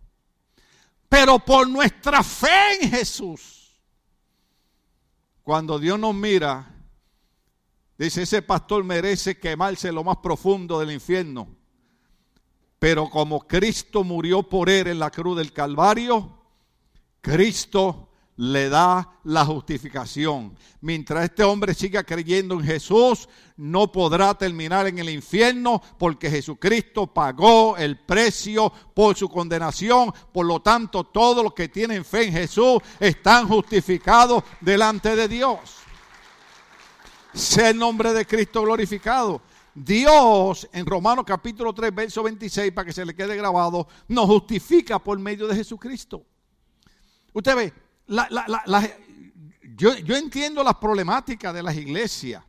[1.09, 3.58] Pero por nuestra fe en Jesús
[5.49, 6.75] cuando Dios nos mira,
[7.97, 11.49] dice, ese pastor merece quemarse lo más profundo del infierno.
[12.79, 16.39] Pero como Cristo murió por él en la cruz del Calvario,
[17.23, 18.08] Cristo
[18.39, 20.57] le da la justificación.
[20.81, 27.09] Mientras este hombre siga creyendo en Jesús, no podrá terminar en el infierno porque Jesucristo
[27.09, 30.13] pagó el precio por su condenación.
[30.33, 35.59] Por lo tanto, todos los que tienen fe en Jesús están justificados delante de Dios.
[37.35, 39.43] Sea el nombre de Cristo glorificado.
[39.75, 45.01] Dios, en Romanos capítulo 3, verso 26, para que se le quede grabado, nos justifica
[45.01, 46.25] por medio de Jesucristo.
[47.33, 47.88] Usted ve,
[49.77, 52.43] yo, entiendo las problemáticas de las iglesias.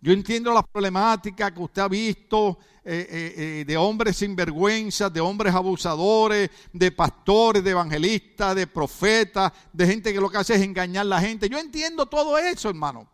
[0.00, 5.20] Yo entiendo las problemáticas que usted ha visto eh, eh, eh, de hombres sinvergüenzas, de
[5.20, 10.62] hombres abusadores, de pastores, de evangelistas, de profetas, de gente que lo que hace es
[10.62, 11.48] engañar a la gente.
[11.48, 13.08] Yo entiendo todo eso, hermano.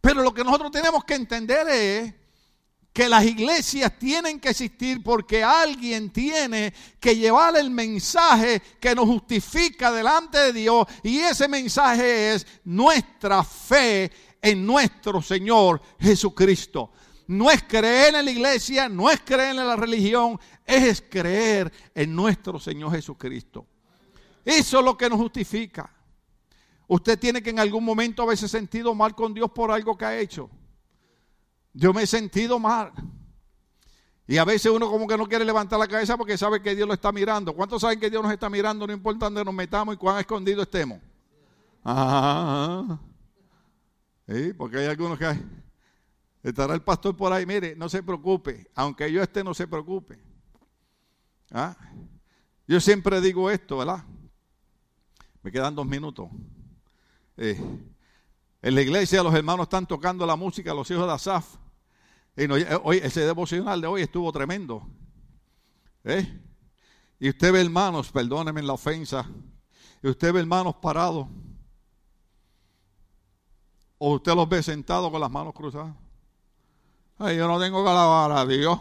[0.00, 2.14] Pero lo que nosotros tenemos que entender es
[2.94, 9.06] que las iglesias tienen que existir porque alguien tiene que llevar el mensaje que nos
[9.06, 16.92] justifica delante de Dios y ese mensaje es nuestra fe en nuestro Señor Jesucristo.
[17.26, 22.14] No es creer en la iglesia, no es creer en la religión, es creer en
[22.14, 23.66] nuestro Señor Jesucristo.
[24.44, 25.92] Eso es lo que nos justifica.
[26.86, 30.16] Usted tiene que en algún momento haberse sentido mal con Dios por algo que ha
[30.16, 30.48] hecho.
[31.74, 32.92] Yo me he sentido mal.
[34.26, 36.88] Y a veces uno como que no quiere levantar la cabeza porque sabe que Dios
[36.88, 37.52] lo está mirando.
[37.54, 38.86] ¿Cuántos saben que Dios nos está mirando?
[38.86, 40.98] No importa dónde nos metamos y cuán escondido estemos.
[41.84, 42.98] Ah,
[44.26, 44.54] ¿Sí?
[44.54, 45.44] Porque hay algunos que hay.
[46.42, 47.44] estará el pastor por ahí.
[47.44, 48.70] Mire, no se preocupe.
[48.74, 50.18] Aunque yo esté, no se preocupe.
[51.50, 51.76] ¿Ah?
[52.66, 54.04] Yo siempre digo esto, ¿verdad?
[55.42, 56.30] Me quedan dos minutos.
[57.36, 57.60] Eh,
[58.62, 61.63] en la iglesia los hermanos están tocando la música, los hijos de Asaf.
[62.36, 64.86] Y hoy, ese devocional de hoy estuvo tremendo.
[66.02, 66.40] ¿Eh?
[67.20, 69.26] Y usted ve hermanos, perdónenme la ofensa,
[70.02, 71.28] y usted ve hermanos parados.
[73.98, 75.94] O usted los ve sentados con las manos cruzadas.
[77.18, 78.78] Ay, yo no tengo que alabar a Dios.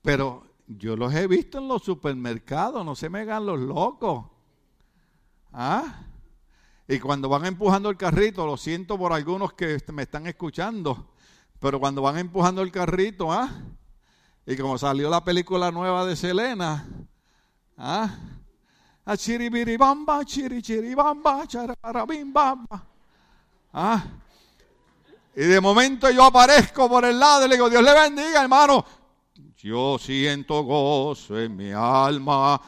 [0.00, 4.24] Pero yo los he visto en los supermercados, no se me hagan los locos.
[5.52, 6.06] ¿Ah?
[6.88, 11.11] Y cuando van empujando el carrito, lo siento por algunos que me están escuchando,
[11.62, 13.48] pero cuando van empujando el carrito, ¿ah?
[14.44, 16.84] Y como salió la película nueva de Selena,
[17.78, 18.10] ¿ah?
[19.04, 22.84] A chiribiribamba, chirichiribamba, chararabimbamba.
[23.72, 24.04] ¿Ah?
[25.36, 28.84] Y de momento yo aparezco por el lado y le digo, Dios le bendiga, hermano.
[29.56, 32.60] Yo siento gozo en mi alma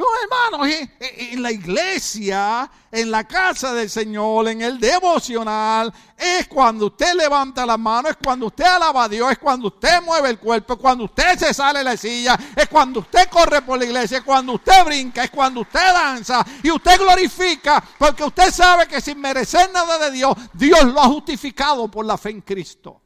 [0.00, 6.86] no, hermanos, en la iglesia, en la casa del Señor, en el devocional, es cuando
[6.86, 10.38] usted levanta la mano, es cuando usted alaba a Dios, es cuando usted mueve el
[10.38, 13.84] cuerpo, es cuando usted se sale de la silla, es cuando usted corre por la
[13.84, 18.88] iglesia, es cuando usted brinca, es cuando usted danza y usted glorifica, porque usted sabe
[18.88, 23.02] que sin merecer nada de Dios, Dios lo ha justificado por la fe en Cristo.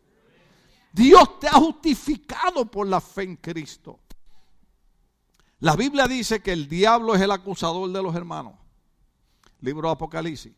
[0.93, 3.99] Dios te ha justificado por la fe en Cristo.
[5.61, 8.55] La Biblia dice que el diablo es el acusador de los hermanos.
[9.61, 10.53] Libro de Apocalipsis.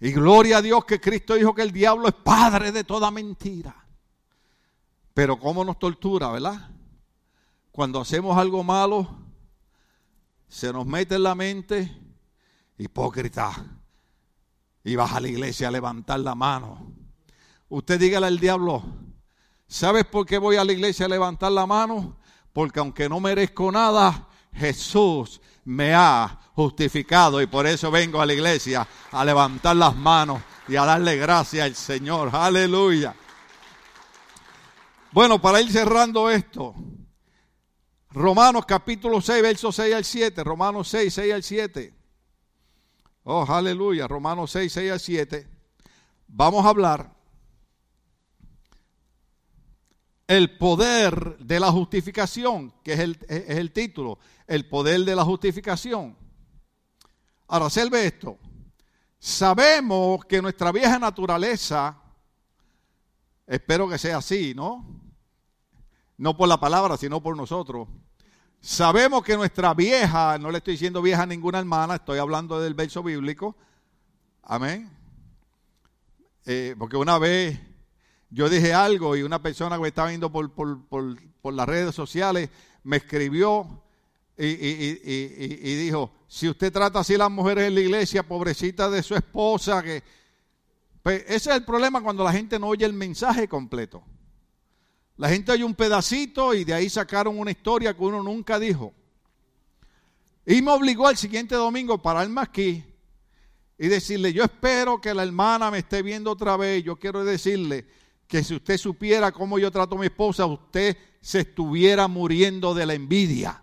[0.00, 3.74] Y gloria a Dios que Cristo dijo que el diablo es padre de toda mentira.
[5.14, 6.70] Pero cómo nos tortura, ¿verdad?
[7.70, 9.08] Cuando hacemos algo malo,
[10.48, 11.90] se nos mete en la mente
[12.78, 13.52] hipócrita.
[14.84, 16.92] Y vas a la iglesia a levantar la mano.
[17.68, 18.84] Usted dígale al diablo,
[19.66, 22.18] ¿sabes por qué voy a la iglesia a levantar la mano?
[22.54, 28.32] Porque aunque no merezco nada, Jesús me ha justificado y por eso vengo a la
[28.32, 32.30] iglesia a levantar las manos y a darle gracias al Señor.
[32.32, 33.14] Aleluya.
[35.10, 36.74] Bueno, para ir cerrando esto,
[38.10, 41.94] Romanos capítulo 6, versos 6 al 7, Romanos 6, 6 al 7.
[43.24, 45.48] Oh, aleluya, Romanos 6, 6 al 7.
[46.28, 47.13] Vamos a hablar
[50.26, 56.16] el poder de la justificación, que es el, título, el poder de la justificación.
[57.46, 58.38] Ahora, observe esto.
[59.18, 61.98] Sabemos que nuestra vieja naturaleza,
[63.46, 64.86] espero que sea así, ¿no?
[66.16, 67.88] No por la palabra, sino por nosotros.
[68.60, 72.72] Sabemos que nuestra vieja, no le estoy diciendo vieja a ninguna hermana, estoy hablando del
[72.72, 73.56] verso bíblico.
[74.42, 74.90] Amén.
[76.46, 77.58] Eh, porque una vez
[78.34, 82.50] yo dije algo y una persona que me estaba viendo por, las redes sociales
[82.82, 83.80] me escribió
[84.36, 89.14] y, dijo, si usted trata así a las mujeres en la iglesia, pobrecita de su
[89.14, 90.02] esposa, que...
[91.00, 94.02] Pues ese es el problema cuando la gente no oye el mensaje completo.
[95.16, 98.92] La gente oye un pedacito y de ahí sacaron una historia que uno nunca dijo.
[100.44, 102.82] Y me obligó al siguiente domingo a pararme aquí
[103.78, 106.82] y decirle, yo espero que la hermana me esté viendo otra vez.
[106.82, 107.86] Yo quiero decirle,
[108.26, 112.86] que si usted supiera cómo yo trato a mi esposa, usted se estuviera muriendo de
[112.86, 113.62] la envidia.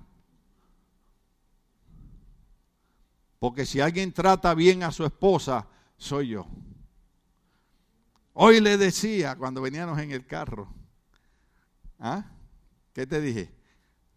[3.39, 6.47] Porque si alguien trata bien a su esposa, soy yo.
[8.33, 10.73] Hoy le decía cuando veníamos en el carro,
[11.99, 12.23] ¿ah?
[12.93, 13.53] ¿Qué te dije?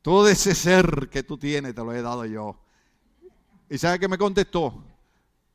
[0.03, 2.61] Todo ese ser que tú tienes te lo he dado yo.
[3.71, 4.85] ¿Y sabe qué me contestó?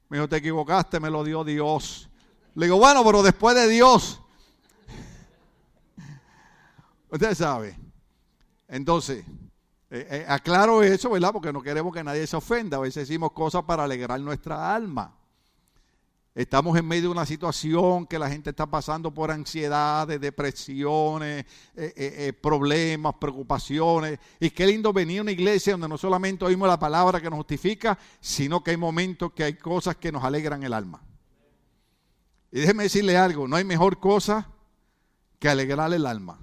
[0.10, 2.10] Me dijo, te equivocaste, me lo dio Dios.
[2.56, 4.19] Le digo, bueno, pero después de Dios,
[7.10, 7.76] Usted sabe.
[8.67, 9.26] Entonces,
[9.89, 11.32] eh, eh, aclaro eso, ¿verdad?
[11.34, 12.78] Porque no queremos que nadie se ofenda.
[12.78, 15.15] A veces decimos cosas para alegrar nuestra alma.
[16.36, 21.45] Estamos en medio de una situación que la gente está pasando por ansiedades, depresiones,
[21.76, 24.19] eh, problemas, preocupaciones.
[24.39, 27.38] Y qué lindo venir a una iglesia donde no solamente oímos la palabra que nos
[27.38, 31.01] justifica, sino que hay momentos que hay cosas que nos alegran el alma.
[32.51, 34.49] Y déjeme decirle algo, no hay mejor cosa
[35.39, 36.39] que alegrar el alma.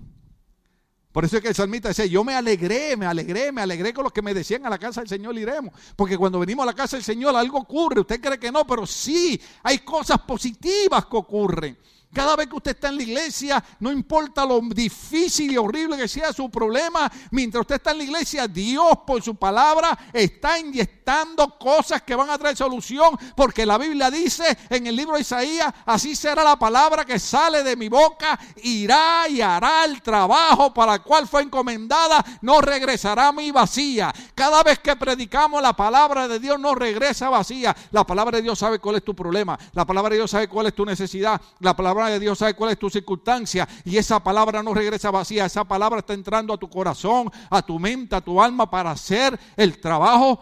[1.16, 4.04] Por eso es que el salmista dice, yo me alegré, me alegré, me alegré con
[4.04, 5.72] los que me decían a la casa del Señor iremos.
[5.96, 8.02] Porque cuando venimos a la casa del Señor algo ocurre.
[8.02, 11.78] Usted cree que no, pero sí, hay cosas positivas que ocurren.
[12.12, 16.08] Cada vez que usted está en la iglesia, no importa lo difícil y horrible que
[16.08, 21.58] sea su problema, mientras usted está en la iglesia, Dios por su palabra está inyectando
[21.58, 25.72] cosas que van a traer solución, porque la Biblia dice en el libro de Isaías,
[25.84, 30.94] así será la palabra que sale de mi boca, irá y hará el trabajo para
[30.94, 34.12] el cual fue encomendada, no regresará a mi vacía.
[34.34, 37.76] Cada vez que predicamos la palabra de Dios no regresa vacía.
[37.90, 39.58] La palabra de Dios sabe cuál es tu problema.
[39.72, 41.40] La palabra de Dios sabe cuál es tu necesidad.
[41.60, 43.66] La palabra de Dios sabe cuál es tu circunstancia.
[43.84, 45.46] Y esa palabra no regresa vacía.
[45.46, 49.38] Esa palabra está entrando a tu corazón, a tu mente, a tu alma para hacer
[49.56, 50.40] el trabajo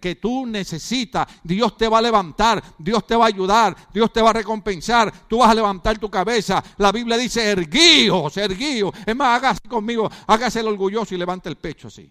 [0.00, 1.26] que tú necesitas.
[1.42, 2.62] Dios te va a levantar.
[2.78, 3.76] Dios te va a ayudar.
[3.92, 5.12] Dios te va a recompensar.
[5.28, 6.62] Tú vas a levantar tu cabeza.
[6.78, 8.92] La Biblia dice erguíos, erguíos.
[9.04, 10.10] Es más, hágase conmigo.
[10.26, 12.10] Hágase el orgulloso y levante el pecho así.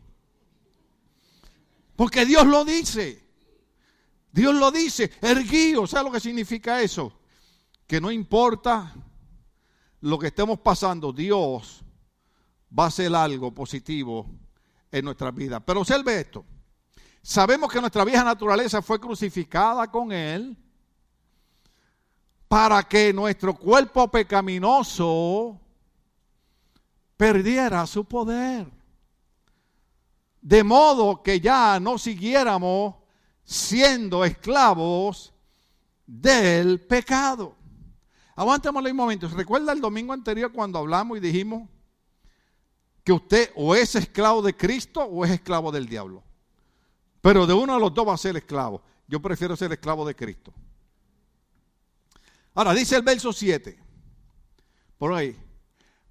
[1.95, 3.23] Porque Dios lo dice.
[4.31, 5.11] Dios lo dice.
[5.21, 5.87] Erguío.
[5.87, 7.13] ¿Sabe lo que significa eso?
[7.93, 8.91] Que no importa
[10.01, 11.85] lo que estemos pasando, Dios
[12.75, 14.25] va a hacer algo positivo
[14.91, 15.59] en nuestra vida.
[15.59, 16.43] Pero observe esto.
[17.21, 20.57] Sabemos que nuestra vieja naturaleza fue crucificada con Él
[22.47, 25.61] para que nuestro cuerpo pecaminoso
[27.15, 28.71] perdiera su poder
[30.41, 32.95] de modo que ya no siguiéramos
[33.43, 35.31] siendo esclavos
[36.07, 37.61] del pecado.
[38.35, 39.27] Aguantémosle un momento.
[39.27, 41.69] ¿Recuerda el domingo anterior cuando hablamos y dijimos
[43.03, 46.23] que usted o es esclavo de Cristo o es esclavo del diablo?
[47.21, 48.81] Pero de uno de los dos va a ser esclavo.
[49.07, 50.53] Yo prefiero ser esclavo de Cristo.
[52.55, 53.79] Ahora dice el verso 7.
[54.97, 55.37] Por ahí.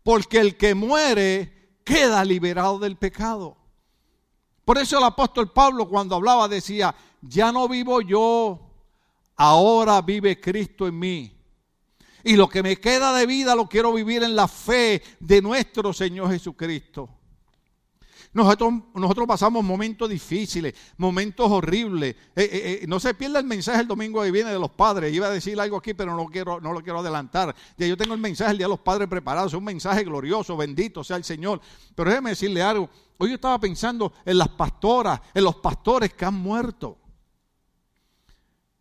[0.03, 3.57] Porque el que muere queda liberado del pecado.
[4.65, 8.71] Por eso el apóstol Pablo cuando hablaba decía, ya no vivo yo,
[9.37, 11.42] ahora vive Cristo en mí.
[12.25, 15.93] Y lo que me queda de vida lo quiero vivir en la fe de nuestro
[15.93, 17.09] Señor Jesucristo.
[18.35, 22.17] Nosotros, pasamos momentos difíciles, momentos horribles.
[22.35, 25.13] Eh, eh, eh, no se pierda el mensaje el domingo que viene de los padres.
[25.13, 27.55] Iba a decir algo aquí, pero no, quiero, no lo quiero adelantar.
[27.77, 29.49] Ya yo tengo el mensaje el día de los padres preparado.
[29.49, 31.61] Es un mensaje glorioso, bendito sea el Señor.
[31.95, 32.89] Pero déjeme decirle algo.
[33.19, 36.99] Hoy yo estaba pensando en las pastoras, en los pastores que han muerto.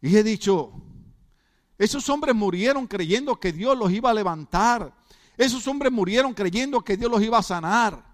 [0.01, 0.71] Y he dicho,
[1.81, 4.93] esos hombres murieron creyendo que Dios los iba a levantar.
[5.35, 8.05] Esos hombres murieron creyendo que Dios los iba a sanar.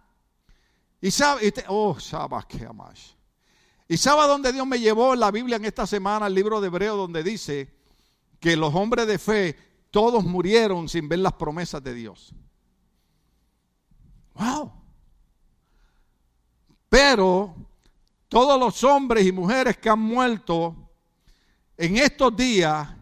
[1.02, 1.98] Y sabe, oh,
[2.48, 2.66] que
[3.90, 6.68] Y sabe dónde Dios me llevó en la Biblia en esta semana, el libro de
[6.68, 7.70] Hebreo, donde dice
[8.40, 9.58] que los hombres de fe
[9.92, 12.34] todos murieron sin ver las promesas de Dios.
[14.36, 14.72] Wow.
[16.88, 17.54] Pero
[18.30, 20.90] todos los hombres y mujeres que han muerto
[21.76, 22.97] en estos días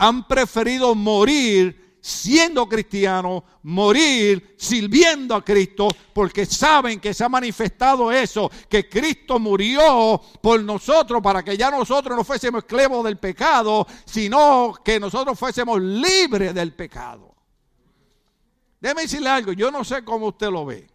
[0.00, 8.10] han preferido morir siendo cristiano, morir sirviendo a Cristo, porque saben que se ha manifestado
[8.10, 13.86] eso, que Cristo murió por nosotros para que ya nosotros no fuésemos esclavos del pecado,
[14.06, 17.34] sino que nosotros fuésemos libres del pecado.
[18.80, 20.88] Déjeme decirle algo, yo no sé cómo usted lo ve,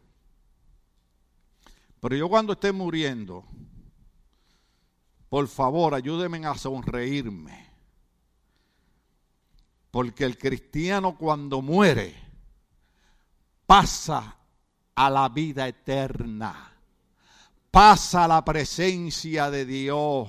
[2.00, 3.46] pero yo cuando esté muriendo,
[5.30, 7.65] por favor ayúdenme a sonreírme
[9.96, 12.14] porque el cristiano cuando muere
[13.66, 14.36] pasa
[14.94, 16.70] a la vida eterna,
[17.72, 20.28] pasa a la presencia de Dios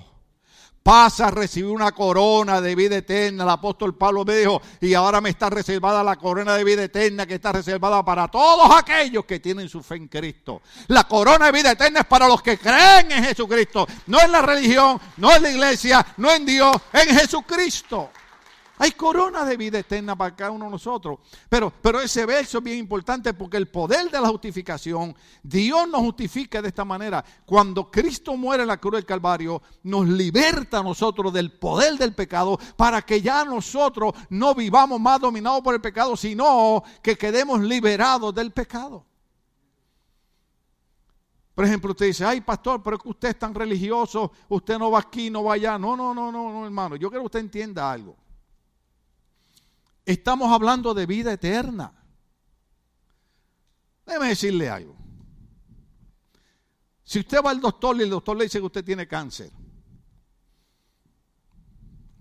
[0.85, 3.43] pasa a recibir una corona de vida eterna.
[3.43, 7.27] El apóstol Pablo me dijo, y ahora me está reservada la corona de vida eterna
[7.27, 10.63] que está reservada para todos aquellos que tienen su fe en Cristo.
[10.87, 14.43] La corona de vida eterna es para los que creen en Jesucristo, no en la
[14.43, 18.11] religión, no en la iglesia, no en Dios, en Jesucristo.
[18.79, 21.19] Hay corona de vida eterna para cada uno de nosotros.
[21.49, 26.03] Pero, pero ese verso es bien importante porque el poder de la justificación, Dios nos
[26.03, 27.25] justifica de esta manera.
[27.45, 32.15] Cuando Cristo muere en la cruz del Calvario, nos liberta a nosotros del poder del
[32.15, 37.61] pecado para que ya nosotros no vivamos más dominados por el pecado, sino que quedemos
[37.61, 39.05] liberados del pecado.
[41.55, 44.91] Por ejemplo, usted dice, ay pastor, pero es que usted es tan religioso, usted no
[44.91, 45.79] va aquí, no va allá.
[45.79, 46.97] No, no, no, no, no, hermano.
[46.97, 48.15] Yo quiero que usted entienda algo.
[50.07, 51.93] Estamos hablando de vida eterna.
[54.07, 54.97] Déjeme decirle algo.
[57.03, 59.51] Si usted va al doctor y el doctor le dice que usted tiene cáncer,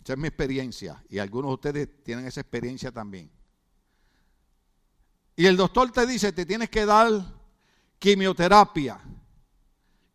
[0.04, 3.30] esa es mi experiencia y algunos de ustedes tienen esa experiencia también.
[5.36, 7.08] Y el doctor te dice, te tienes que dar
[8.00, 9.00] quimioterapia.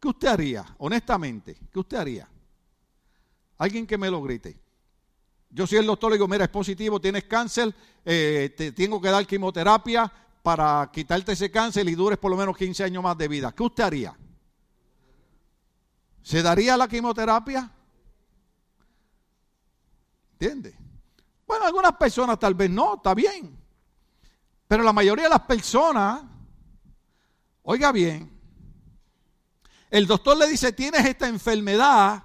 [0.00, 0.74] ¿Qué usted haría?
[0.78, 2.28] Honestamente, ¿qué usted haría?
[3.58, 4.58] Alguien que me lo grite.
[5.50, 7.74] Yo soy el doctor, le digo, mira, es positivo, tienes cáncer,
[8.04, 10.10] eh, te tengo que dar quimioterapia
[10.42, 13.52] para quitarte ese cáncer y dures por lo menos 15 años más de vida.
[13.52, 14.16] ¿Qué usted haría?
[16.22, 17.70] ¿Se daría la quimioterapia?
[20.32, 20.74] ¿Entiende?
[21.46, 23.58] Bueno, algunas personas tal vez no, está bien.
[24.68, 26.22] Pero la mayoría de las personas,
[27.64, 28.30] oiga bien,
[29.90, 32.22] el doctor le dice, tienes esta enfermedad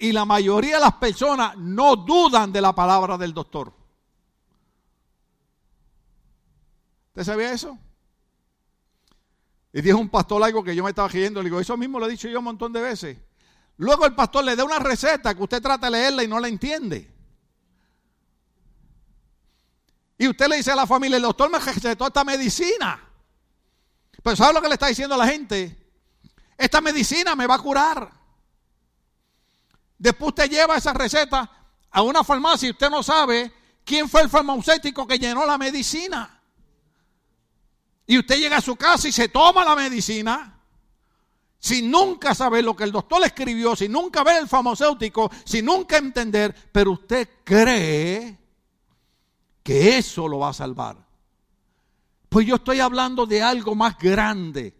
[0.00, 3.70] y la mayoría de las personas no dudan de la palabra del doctor.
[7.08, 7.78] ¿Usted sabía eso?
[9.74, 11.42] Y dijo un pastor algo que yo me estaba riendo.
[11.42, 13.18] Le digo, eso mismo lo he dicho yo un montón de veces.
[13.76, 16.48] Luego el pastor le da una receta que usted trata de leerla y no la
[16.48, 17.12] entiende.
[20.16, 23.06] Y usted le dice a la familia, el doctor me recetó esta medicina.
[24.22, 25.76] Pero ¿sabe lo que le está diciendo a la gente?
[26.56, 28.19] Esta medicina me va a curar.
[30.00, 31.48] Después usted lleva esa receta
[31.90, 33.52] a una farmacia y usted no sabe
[33.84, 36.40] quién fue el farmacéutico que llenó la medicina.
[38.06, 40.58] Y usted llega a su casa y se toma la medicina
[41.58, 45.66] sin nunca saber lo que el doctor le escribió, sin nunca ver el farmacéutico, sin
[45.66, 48.38] nunca entender, pero usted cree
[49.62, 50.96] que eso lo va a salvar.
[52.30, 54.79] Pues yo estoy hablando de algo más grande.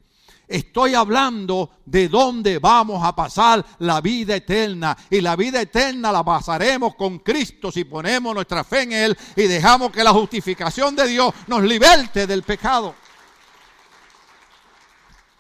[0.51, 4.97] Estoy hablando de dónde vamos a pasar la vida eterna.
[5.09, 9.43] Y la vida eterna la pasaremos con Cristo si ponemos nuestra fe en Él y
[9.43, 12.97] dejamos que la justificación de Dios nos liberte del pecado.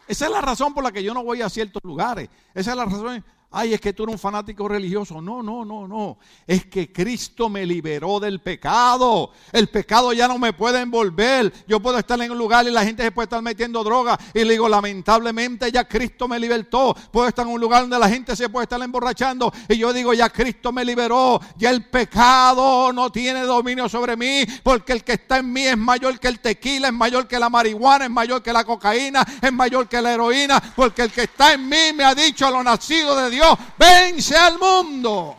[0.06, 2.28] Esa es la razón por la que yo no voy a ciertos lugares.
[2.54, 5.20] Esa es la razón ay, es que tú eres un fanático religioso.
[5.20, 6.18] No, no, no, no.
[6.46, 9.32] Es que Cristo me liberó del pecado.
[9.53, 11.53] El pecado ya no me puede envolver.
[11.66, 14.18] Yo puedo estar en un lugar y la gente se puede estar metiendo droga.
[14.34, 16.94] Y le digo, lamentablemente ya Cristo me libertó.
[17.11, 19.53] Puedo estar en un lugar donde la gente se puede estar emborrachando.
[19.68, 21.40] Y yo digo, ya Cristo me liberó.
[21.57, 24.44] Ya el pecado no tiene dominio sobre mí.
[24.62, 27.48] Porque el que está en mí es mayor que el tequila, es mayor que la
[27.48, 30.61] marihuana, es mayor que la cocaína, es mayor que la heroína.
[30.76, 33.39] Porque el que está en mí me ha dicho a lo nacido de Dios
[33.78, 35.36] vence al mundo.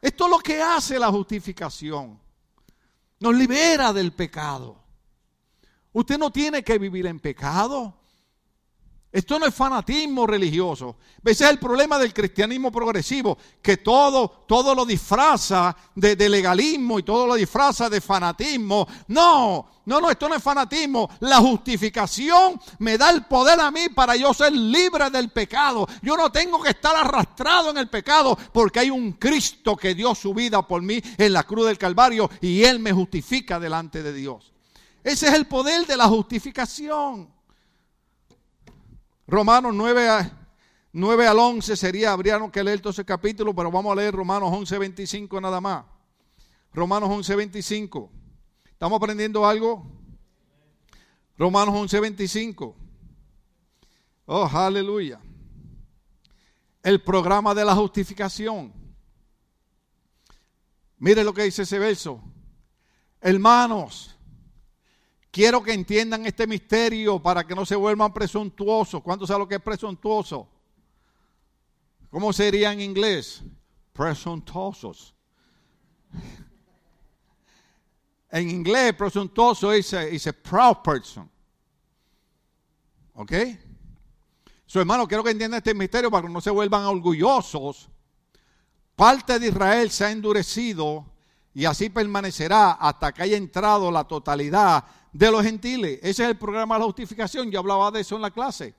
[0.00, 2.20] Esto es lo que hace la justificación.
[3.20, 4.76] Nos libera del pecado.
[5.92, 7.94] Usted no tiene que vivir en pecado.
[9.12, 10.96] Esto no es fanatismo religioso.
[11.22, 16.98] Ese es el problema del cristianismo progresivo, que todo, todo lo disfraza de, de, legalismo
[16.98, 18.88] y todo lo disfraza de fanatismo.
[19.08, 21.10] No, no, no, esto no es fanatismo.
[21.20, 25.86] La justificación me da el poder a mí para yo ser libre del pecado.
[26.00, 30.14] Yo no tengo que estar arrastrado en el pecado porque hay un Cristo que dio
[30.14, 34.14] su vida por mí en la cruz del Calvario y Él me justifica delante de
[34.14, 34.52] Dios.
[35.04, 37.41] Ese es el poder de la justificación.
[39.26, 40.30] Romanos 9,
[40.92, 44.50] 9 al 11 sería, habríamos que leer todo ese capítulo, pero vamos a leer Romanos
[44.52, 45.84] 11, 25 nada más.
[46.72, 48.10] Romanos 11, 25.
[48.64, 49.86] ¿Estamos aprendiendo algo?
[51.38, 52.76] Romanos 11, 25.
[54.26, 55.20] Oh, aleluya.
[56.82, 58.72] El programa de la justificación.
[60.98, 62.22] Mire lo que dice ese verso.
[63.20, 64.11] Hermanos,
[65.32, 69.02] Quiero que entiendan este misterio para que no se vuelvan presuntuosos.
[69.02, 70.46] ¿Cuántos saben lo que es presuntuoso?
[72.10, 73.42] ¿Cómo sería en inglés?
[73.94, 75.14] Presuntuosos.
[78.30, 81.30] En inglés, presuntuoso es a, proud person.
[83.14, 83.32] ¿Ok?
[84.66, 87.88] Su hermano, quiero que entiendan este misterio para que no se vuelvan orgullosos.
[88.94, 91.06] Parte de Israel se ha endurecido
[91.54, 95.98] y así permanecerá hasta que haya entrado la totalidad de los gentiles.
[96.02, 97.50] Ese es el programa de la justificación.
[97.50, 98.74] Yo hablaba de eso en la clase.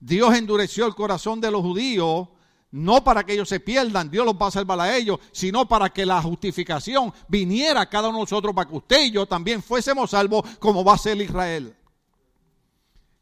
[0.00, 2.28] Dios endureció el corazón de los judíos,
[2.70, 5.90] no para que ellos se pierdan, Dios los va a salvar a ellos, sino para
[5.90, 9.62] que la justificación viniera a cada uno de nosotros, para que usted y yo también
[9.62, 11.76] fuésemos salvos como va a ser Israel.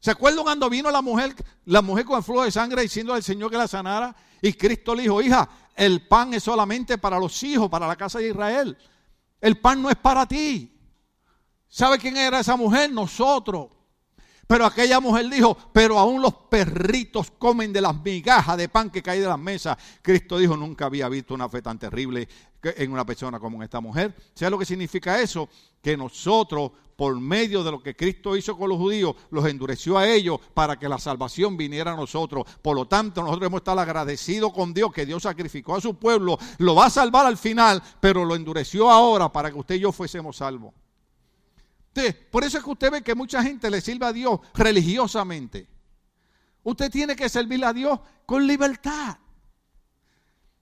[0.00, 1.36] ¿Se acuerdan cuando vino la mujer,
[1.66, 4.16] la mujer con el flujo de sangre diciendo al Señor que la sanara?
[4.40, 8.18] Y Cristo le dijo, hija, el pan es solamente para los hijos, para la casa
[8.18, 8.76] de Israel.
[9.40, 10.71] El pan no es para ti.
[11.72, 12.92] ¿Sabe quién era esa mujer?
[12.92, 13.68] Nosotros.
[14.46, 19.02] Pero aquella mujer dijo, pero aún los perritos comen de las migajas de pan que
[19.02, 19.78] cae de las mesas.
[20.02, 22.28] Cristo dijo, nunca había visto una fe tan terrible
[22.62, 24.14] en una persona como en esta mujer.
[24.34, 25.48] ¿Sabe lo que significa eso?
[25.80, 30.06] Que nosotros, por medio de lo que Cristo hizo con los judíos, los endureció a
[30.06, 32.44] ellos para que la salvación viniera a nosotros.
[32.60, 36.38] Por lo tanto, nosotros hemos estado agradecidos con Dios que Dios sacrificó a su pueblo,
[36.58, 39.90] lo va a salvar al final, pero lo endureció ahora para que usted y yo
[39.90, 40.74] fuésemos salvos
[42.30, 45.68] por eso es que usted ve que mucha gente le sirve a Dios religiosamente.
[46.62, 49.18] Usted tiene que servirle a Dios con libertad.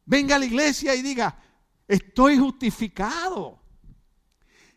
[0.05, 1.37] Venga a la iglesia y diga,
[1.91, 3.59] Estoy justificado.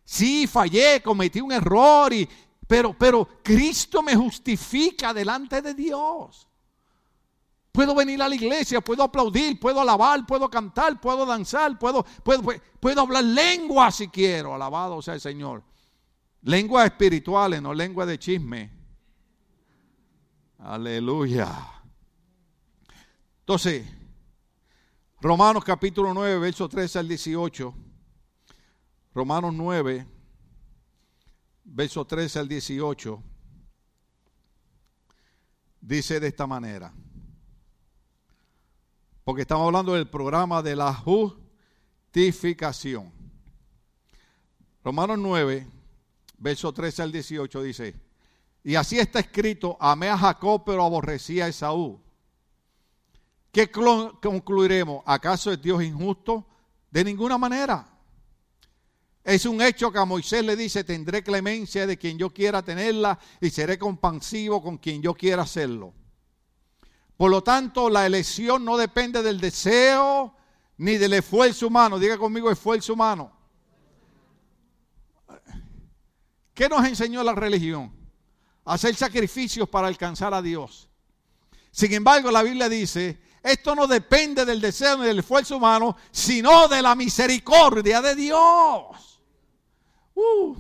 [0.03, 2.27] Sí, fallé, cometí un error, y,
[2.65, 6.47] pero, pero Cristo me justifica delante de Dios.
[7.71, 12.51] Puedo venir a la iglesia, puedo aplaudir, puedo alabar, puedo cantar, puedo danzar, puedo, puedo,
[12.79, 14.55] puedo hablar lengua si quiero.
[14.55, 15.63] Alabado sea el Señor.
[16.43, 18.69] Lenguas espirituales, no lengua de chisme.
[20.59, 21.49] Aleluya.
[23.39, 23.87] Entonces,
[25.21, 27.73] Romanos capítulo 9, verso 13 al 18.
[29.13, 30.05] Romanos 9,
[31.63, 33.23] verso 13 al 18.
[35.79, 36.93] Dice de esta manera.
[39.23, 43.13] Porque estamos hablando del programa de la justificación.
[44.83, 45.72] Romanos 9,
[46.43, 47.95] verso 13 al 18 dice,
[48.63, 52.01] y así está escrito, amé a Jacob pero aborrecí a Esaú.
[53.51, 55.03] ¿Qué concluiremos?
[55.05, 56.45] ¿Acaso es Dios injusto?
[56.91, 57.87] De ninguna manera.
[59.23, 63.17] Es un hecho que a Moisés le dice, tendré clemencia de quien yo quiera tenerla
[63.39, 65.93] y seré compasivo con quien yo quiera hacerlo.
[67.15, 70.35] Por lo tanto, la elección no depende del deseo
[70.77, 71.99] ni del esfuerzo humano.
[71.99, 73.42] Diga conmigo esfuerzo humano.
[76.53, 77.91] ¿Qué nos enseñó la religión?
[78.65, 80.89] Hacer sacrificios para alcanzar a Dios.
[81.71, 86.69] Sin embargo, la Biblia dice esto no depende del deseo ni del esfuerzo humano, sino
[86.69, 89.21] de la misericordia de Dios.
[90.15, 90.55] Uh,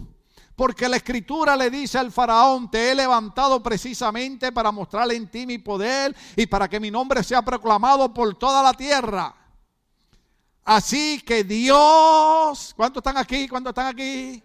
[0.53, 5.45] porque la escritura le dice al faraón, te he levantado precisamente para mostrarle en ti
[5.45, 9.33] mi poder y para que mi nombre sea proclamado por toda la tierra.
[10.65, 13.47] Así que Dios, ¿cuántos están aquí?
[13.47, 14.43] ¿Cuántos están aquí?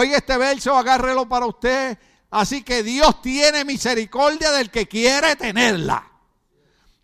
[0.00, 1.98] Oiga este verso, agárrelo para usted.
[2.30, 6.08] Así que Dios tiene misericordia del que quiere tenerla.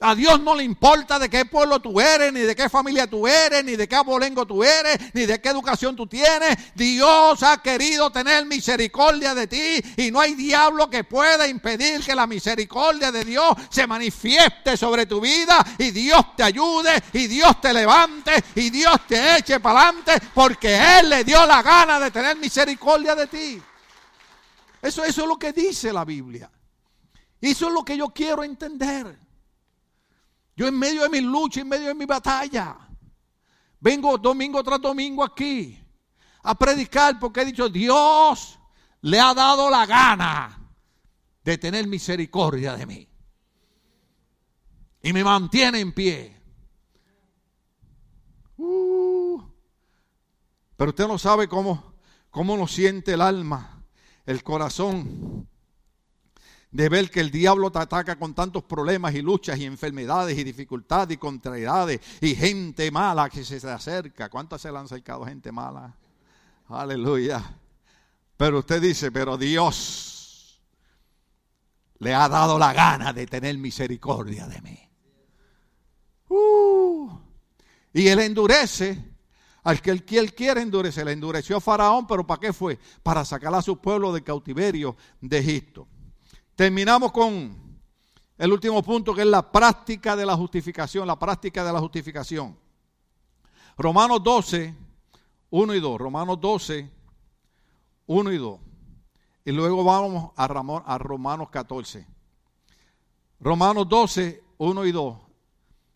[0.06, 3.26] A Dios no le importa de qué pueblo tú eres, ni de qué familia tú
[3.26, 6.58] eres, ni de qué abolengo tú eres, ni de qué educación tú tienes.
[6.74, 12.14] Dios ha querido tener misericordia de ti y no hay diablo que pueda impedir que
[12.14, 17.58] la misericordia de Dios se manifieste sobre tu vida y Dios te ayude y Dios
[17.62, 22.10] te levante y Dios te eche para adelante porque Él le dio la gana de
[22.10, 23.62] tener misericordia de ti.
[24.82, 26.50] Eso, eso es lo que dice la Biblia.
[27.40, 29.23] Eso es lo que yo quiero entender.
[30.56, 32.76] Yo en medio de mi lucha, en medio de mi batalla,
[33.80, 35.80] vengo domingo tras domingo aquí
[36.42, 38.58] a predicar porque he dicho, Dios
[39.00, 40.58] le ha dado la gana
[41.42, 43.08] de tener misericordia de mí.
[45.02, 46.34] Y me mantiene en pie.
[48.56, 49.42] Uh.
[50.76, 51.94] pero usted no sabe cómo,
[52.30, 53.84] cómo nos siente el alma,
[54.26, 55.48] el corazón
[56.74, 60.42] de ver que el diablo te ataca con tantos problemas y luchas y enfermedades y
[60.42, 64.28] dificultades y contrariedades y gente mala que se acerca.
[64.28, 65.94] ¿Cuántas se le han acercado gente mala?
[66.68, 67.42] Aleluya.
[68.36, 70.60] Pero usted dice, pero Dios
[72.00, 74.80] le ha dado la gana de tener misericordia de mí.
[76.28, 77.08] Uh.
[77.92, 79.14] y él endurece
[79.62, 81.04] al que él, quiere endurecer.
[81.06, 82.80] Le endureció a Faraón, pero ¿para qué fue?
[83.04, 85.86] Para sacar a su pueblo del cautiverio de Egipto.
[86.56, 87.56] Terminamos con
[88.38, 92.56] el último punto que es la práctica de la justificación, la práctica de la justificación.
[93.76, 94.74] Romanos 12,
[95.50, 95.98] 1 y 2.
[95.98, 96.90] Romanos 12,
[98.06, 98.60] 1 y 2.
[99.46, 102.06] Y luego vamos a, a Romanos 14.
[103.40, 105.16] Romanos 12, 1 y 2.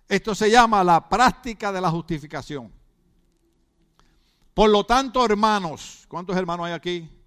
[0.08, 2.72] Esto se llama la práctica de la justificación.
[4.54, 7.17] Por lo tanto, hermanos, ¿cuántos hermanos hay aquí?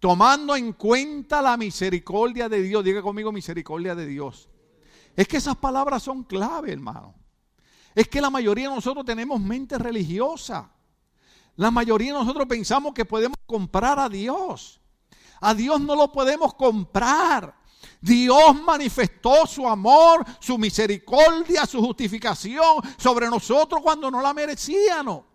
[0.00, 2.82] Tomando en cuenta la misericordia de Dios.
[2.82, 4.48] Diga conmigo misericordia de Dios.
[5.14, 7.14] Es que esas palabras son clave, hermano.
[7.94, 10.72] Es que la mayoría de nosotros tenemos mente religiosa.
[11.56, 14.80] La mayoría de nosotros pensamos que podemos comprar a Dios.
[15.40, 17.54] A Dios no lo podemos comprar.
[18.00, 25.29] Dios manifestó su amor, su misericordia, su justificación sobre nosotros cuando no la merecíamos.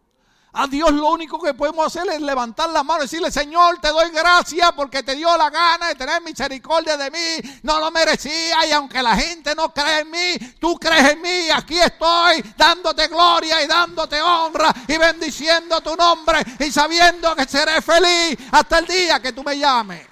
[0.58, 3.89] A Dios lo único que podemos hacer es levantar la mano y decirle, Señor, te
[3.89, 7.60] doy gracias porque te dio la gana de tener misericordia de mí.
[7.64, 11.49] No lo merecía y aunque la gente no cree en mí, tú crees en mí.
[11.53, 17.82] Aquí estoy dándote gloria y dándote honra y bendiciendo tu nombre y sabiendo que seré
[17.82, 20.08] feliz hasta el día que tú me llames.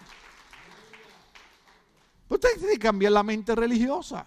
[2.27, 4.25] Usted tiene que cambiar la mente religiosa.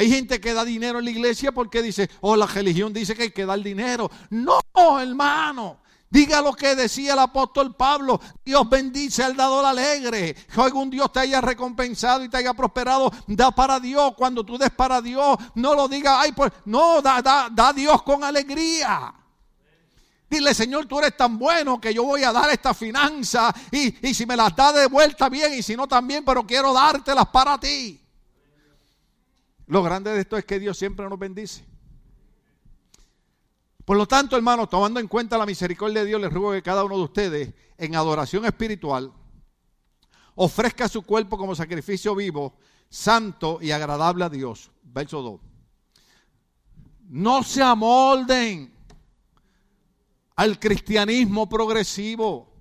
[0.00, 3.24] Hay gente que da dinero en la iglesia porque dice, oh, la religión dice que
[3.24, 4.10] hay que dar dinero.
[4.30, 4.62] No,
[4.98, 5.82] hermano.
[6.08, 8.18] Diga lo que decía el apóstol Pablo.
[8.42, 10.34] Dios bendice al dador alegre.
[10.34, 13.12] Que algún Dios te haya recompensado y te haya prosperado.
[13.26, 14.14] Da para Dios.
[14.16, 18.02] Cuando tú des para Dios, no lo diga, ay, pues no, da, da, da Dios
[18.02, 19.12] con alegría.
[20.30, 24.14] Dile, Señor, tú eres tan bueno que yo voy a dar esta finanza y, y
[24.14, 27.60] si me las da de vuelta bien y si no también, pero quiero dártelas para
[27.60, 27.99] ti.
[29.70, 31.64] Lo grande de esto es que Dios siempre nos bendice.
[33.84, 36.82] Por lo tanto, hermanos, tomando en cuenta la misericordia de Dios, les ruego que cada
[36.82, 39.12] uno de ustedes, en adoración espiritual,
[40.34, 42.58] ofrezca su cuerpo como sacrificio vivo,
[42.88, 44.72] santo y agradable a Dios.
[44.82, 45.40] Verso 2.
[47.10, 48.74] No se amolden
[50.34, 52.52] al cristianismo progresivo.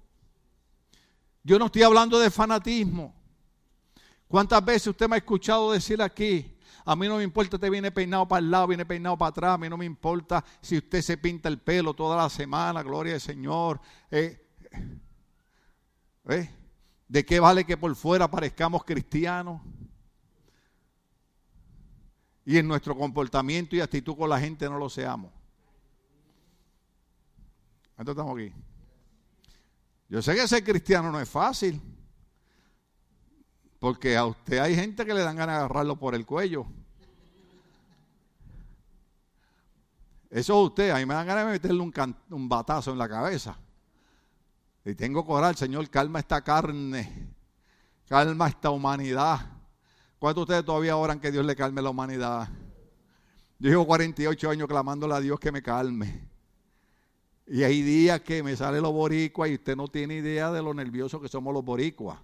[1.41, 3.15] Yo no estoy hablando de fanatismo.
[4.27, 6.55] ¿Cuántas veces usted me ha escuchado decir aquí,
[6.85, 9.55] a mí no me importa, usted viene peinado para el lado, viene peinado para atrás.
[9.55, 13.15] A mí no me importa si usted se pinta el pelo toda la semana, gloria
[13.15, 13.79] al Señor.
[14.09, 14.47] Eh,
[16.29, 16.49] eh,
[17.07, 19.61] ¿De qué vale que por fuera parezcamos cristianos?
[22.45, 25.31] Y en nuestro comportamiento y actitud con la gente no lo seamos.
[27.97, 28.53] Entonces estamos aquí.
[30.07, 31.79] Yo sé que ser cristiano no es fácil.
[33.79, 36.65] Porque a usted hay gente que le dan ganas de agarrarlo por el cuello.
[40.29, 43.57] Eso es usted, a mí me dan ganas de meterle un, batazo en la cabeza.
[44.85, 47.33] Y tengo coral, Señor, calma esta carne,
[48.07, 49.39] calma esta humanidad.
[50.19, 52.47] ¿Cuántos de ustedes todavía oran que Dios le calme la humanidad?
[53.57, 56.29] Yo llevo 48 años clamándole a Dios que me calme.
[57.47, 60.73] Y hay días que me sale los boricuas y usted no tiene idea de lo
[60.73, 62.19] nervioso que somos los boricuas.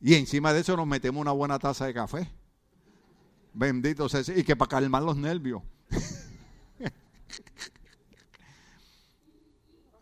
[0.00, 2.30] Y encima de eso nos metemos una buena taza de café.
[3.52, 4.22] Bendito sea.
[4.36, 5.62] Y que para calmar los nervios.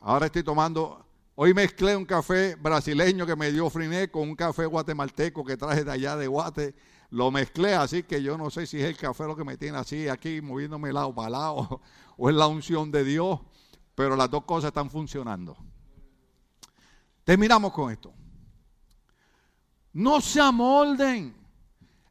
[0.01, 4.67] Ahora estoy tomando, hoy mezclé un café brasileño que me dio Friné con un café
[4.67, 6.75] guatemalteco que traje de allá de Guate.
[7.11, 9.79] Lo mezclé así que yo no sé si es el café lo que me tiene
[9.79, 11.81] así aquí moviéndome lado para lado
[12.17, 13.41] o es la unción de Dios,
[13.95, 15.57] pero las dos cosas están funcionando.
[17.25, 18.13] Terminamos con esto.
[19.97, 21.35] No se amolden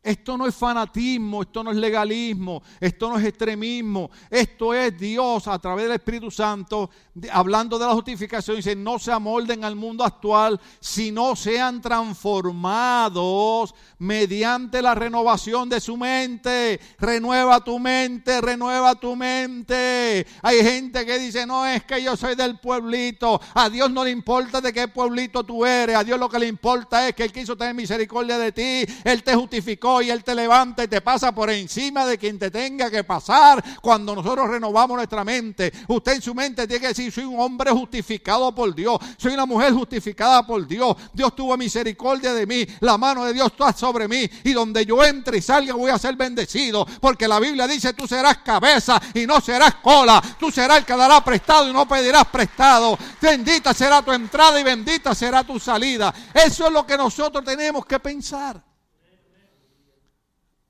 [0.05, 5.47] esto no es fanatismo, esto no es legalismo, esto no es extremismo, esto es Dios
[5.47, 6.91] a través del Espíritu Santo
[7.31, 8.57] hablando de la justificación.
[8.57, 15.97] Dice, no se amolden al mundo actual, sino sean transformados mediante la renovación de su
[15.97, 16.79] mente.
[16.99, 20.27] Renueva tu mente, renueva tu mente.
[20.43, 23.41] Hay gente que dice, no es que yo soy del pueblito.
[23.55, 25.95] A Dios no le importa de qué pueblito tú eres.
[25.95, 28.93] A Dios lo que le importa es que Él quiso tener misericordia de ti.
[29.03, 32.51] Él te justificó y Él te levanta y te pasa por encima de quien te
[32.51, 35.71] tenga que pasar cuando nosotros renovamos nuestra mente.
[35.87, 39.45] Usted en su mente tiene que decir, soy un hombre justificado por Dios, soy una
[39.45, 40.95] mujer justificada por Dios.
[41.13, 45.03] Dios tuvo misericordia de mí, la mano de Dios está sobre mí y donde yo
[45.03, 49.25] entre y salga voy a ser bendecido, porque la Biblia dice, tú serás cabeza y
[49.25, 52.97] no serás cola, tú serás el que dará prestado y no pedirás prestado.
[53.21, 56.13] Bendita será tu entrada y bendita será tu salida.
[56.33, 58.74] Eso es lo que nosotros tenemos que pensar.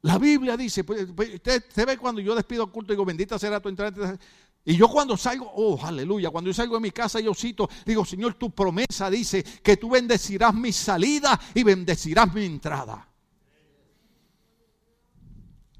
[0.05, 3.59] La Biblia dice, pues, pues, usted, ve cuando yo despido culto y digo, bendita será
[3.59, 4.15] tu entrada.
[4.63, 8.05] Y yo cuando salgo, oh, aleluya, cuando yo salgo de mi casa yo cito, digo,
[8.05, 13.07] Señor, tu promesa dice que tú bendecirás mi salida y bendecirás mi entrada.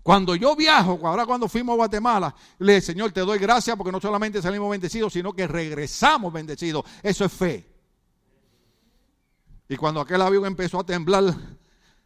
[0.02, 3.92] Cuando yo viajo, ahora cuando fuimos a Guatemala, le dije, Señor, te doy gracias porque
[3.92, 6.84] no solamente salimos bendecidos, sino que regresamos bendecidos.
[7.04, 7.72] Eso es fe.
[9.70, 11.32] Y cuando aquel avión empezó a temblar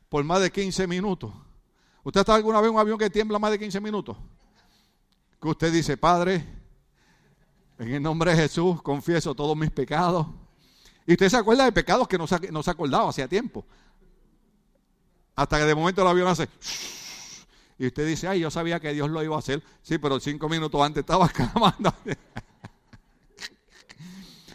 [0.09, 1.31] por más de 15 minutos,
[2.09, 4.17] ¿Usted está alguna vez en un avión que tiembla más de 15 minutos?
[5.39, 6.43] Que usted dice, Padre,
[7.77, 10.25] en el nombre de Jesús confieso todos mis pecados.
[11.05, 13.63] Y usted se acuerda de pecados que no se, no se acordaba hacía tiempo.
[15.35, 16.49] Hasta que de momento el avión hace...
[17.77, 19.63] Y usted dice, ay, yo sabía que Dios lo iba a hacer.
[19.83, 21.93] Sí, pero cinco minutos antes estaba clamando.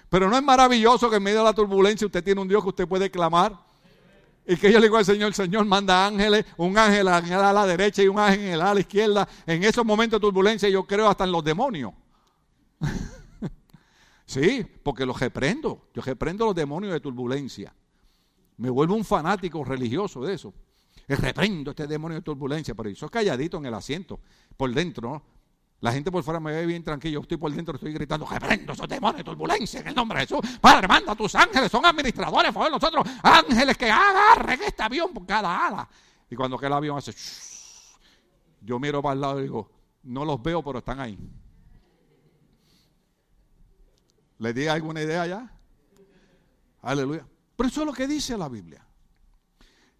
[0.08, 2.70] Pero no es maravilloso que en medio de la turbulencia usted tiene un Dios que
[2.70, 3.56] usted puede clamar.
[4.46, 8.02] Y que yo le digo al Señor, Señor manda ángeles, un ángel a la derecha
[8.02, 9.26] y un ángel a la izquierda.
[9.46, 11.92] En esos momentos de turbulencia yo creo hasta en los demonios.
[14.26, 15.88] sí, porque los reprendo.
[15.94, 17.74] Yo reprendo los demonios de turbulencia.
[18.58, 20.52] Me vuelvo un fanático religioso de eso.
[21.08, 24.20] reprendo este demonio de turbulencia, pero eso es calladito en el asiento,
[24.56, 25.33] por dentro, ¿no?
[25.80, 27.14] La gente por fuera me ve bien tranquilo.
[27.14, 30.26] Yo estoy por dentro, estoy gritando, reprendo esos demonios de turbulencia en el nombre de
[30.26, 30.40] Jesús.
[30.60, 35.26] Padre, manda a tus ángeles, son administradores, por nosotros, ángeles que agarren este avión por
[35.26, 35.88] cada ala.
[36.30, 37.12] Y cuando aquel avión hace,
[38.62, 39.70] yo miro para el lado y digo,
[40.04, 41.18] no los veo, pero están ahí.
[44.38, 45.52] ¿Le di alguna idea ya?
[46.82, 47.26] Aleluya.
[47.56, 48.83] Pero eso es lo que dice la Biblia.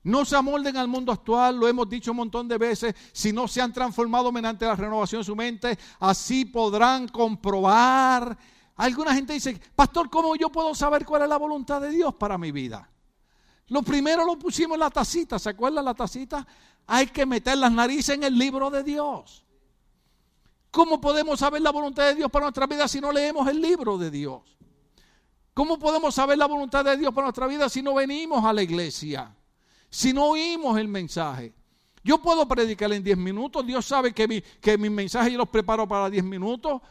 [0.04, 3.48] No se amolden al mundo actual, lo hemos dicho un montón de veces, si no
[3.48, 8.36] se han transformado mediante la renovación de su mente, así podrán comprobar.
[8.76, 12.36] Alguna gente dice, pastor, ¿cómo yo puedo saber cuál es la voluntad de Dios para
[12.36, 12.86] mi vida?
[13.68, 16.46] Lo primero lo pusimos en la tacita, ¿se acuerdan la tacita?
[16.86, 19.42] Hay que meter las narices en el libro de Dios.
[20.70, 23.96] ¿Cómo podemos saber la voluntad de Dios para nuestra vida si no leemos el libro
[23.96, 24.58] de Dios?
[25.54, 28.62] ¿Cómo podemos saber la voluntad de Dios para nuestra vida si no venimos a la
[28.62, 29.34] iglesia?
[29.94, 31.52] Si no oímos el mensaje.
[32.02, 35.48] Yo puedo predicar en 10 minutos, Dios sabe que mi, que mis mensajes yo los
[35.48, 36.82] preparo para 10 minutos,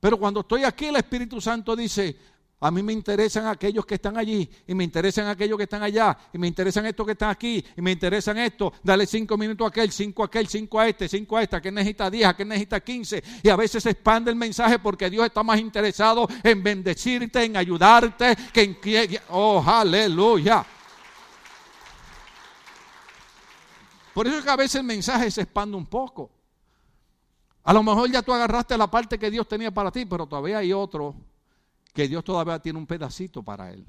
[0.00, 2.16] pero cuando estoy aquí el Espíritu Santo dice,
[2.58, 6.18] a mí me interesan aquellos que están allí, y me interesan aquellos que están allá,
[6.32, 8.72] y me interesan estos que están aquí, y me interesan estos.
[8.82, 11.70] Dale cinco minutos a aquel, cinco a aquel, cinco a este, cinco a esta, que
[11.70, 13.22] necesita diez, que necesita quince.
[13.40, 17.56] Y a veces se expande el mensaje porque Dios está más interesado en bendecirte, en
[17.56, 18.76] ayudarte, que en.
[19.28, 20.66] Oh, aleluya.
[24.18, 26.28] Por eso es que a veces el mensaje se expande un poco.
[27.62, 30.58] A lo mejor ya tú agarraste la parte que Dios tenía para ti, pero todavía
[30.58, 31.14] hay otro
[31.94, 33.86] que Dios todavía tiene un pedacito para él.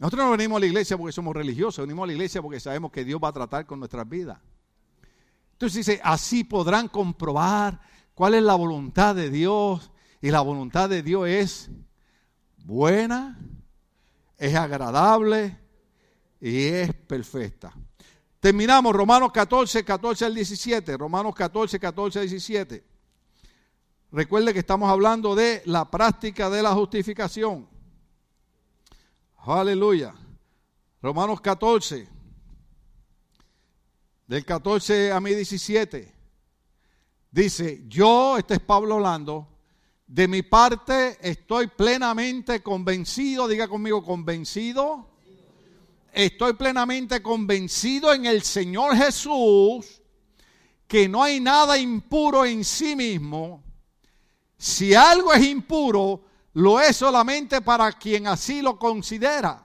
[0.00, 2.90] Nosotros no venimos a la iglesia porque somos religiosos, venimos a la iglesia porque sabemos
[2.90, 4.40] que Dios va a tratar con nuestras vidas.
[5.52, 7.82] Entonces dice, así podrán comprobar
[8.16, 9.92] cuál es la voluntad de Dios.
[10.20, 11.70] Y la voluntad de Dios es
[12.64, 13.38] buena,
[14.38, 15.56] es agradable
[16.40, 17.72] y es perfecta.
[18.44, 20.98] Terminamos Romanos 14, 14 al 17.
[20.98, 22.84] Romanos 14, 14 al 17.
[24.12, 27.66] Recuerde que estamos hablando de la práctica de la justificación.
[29.38, 30.14] Aleluya.
[31.00, 32.06] Romanos 14,
[34.26, 36.14] del 14 a mi 17.
[37.30, 39.48] Dice, yo, este es Pablo hablando,
[40.06, 45.13] de mi parte estoy plenamente convencido, diga conmigo, convencido.
[46.14, 50.00] Estoy plenamente convencido en el Señor Jesús
[50.86, 53.64] que no hay nada impuro en sí mismo
[54.64, 56.22] si algo es impuro,
[56.54, 59.62] lo es solamente para quien así lo considera.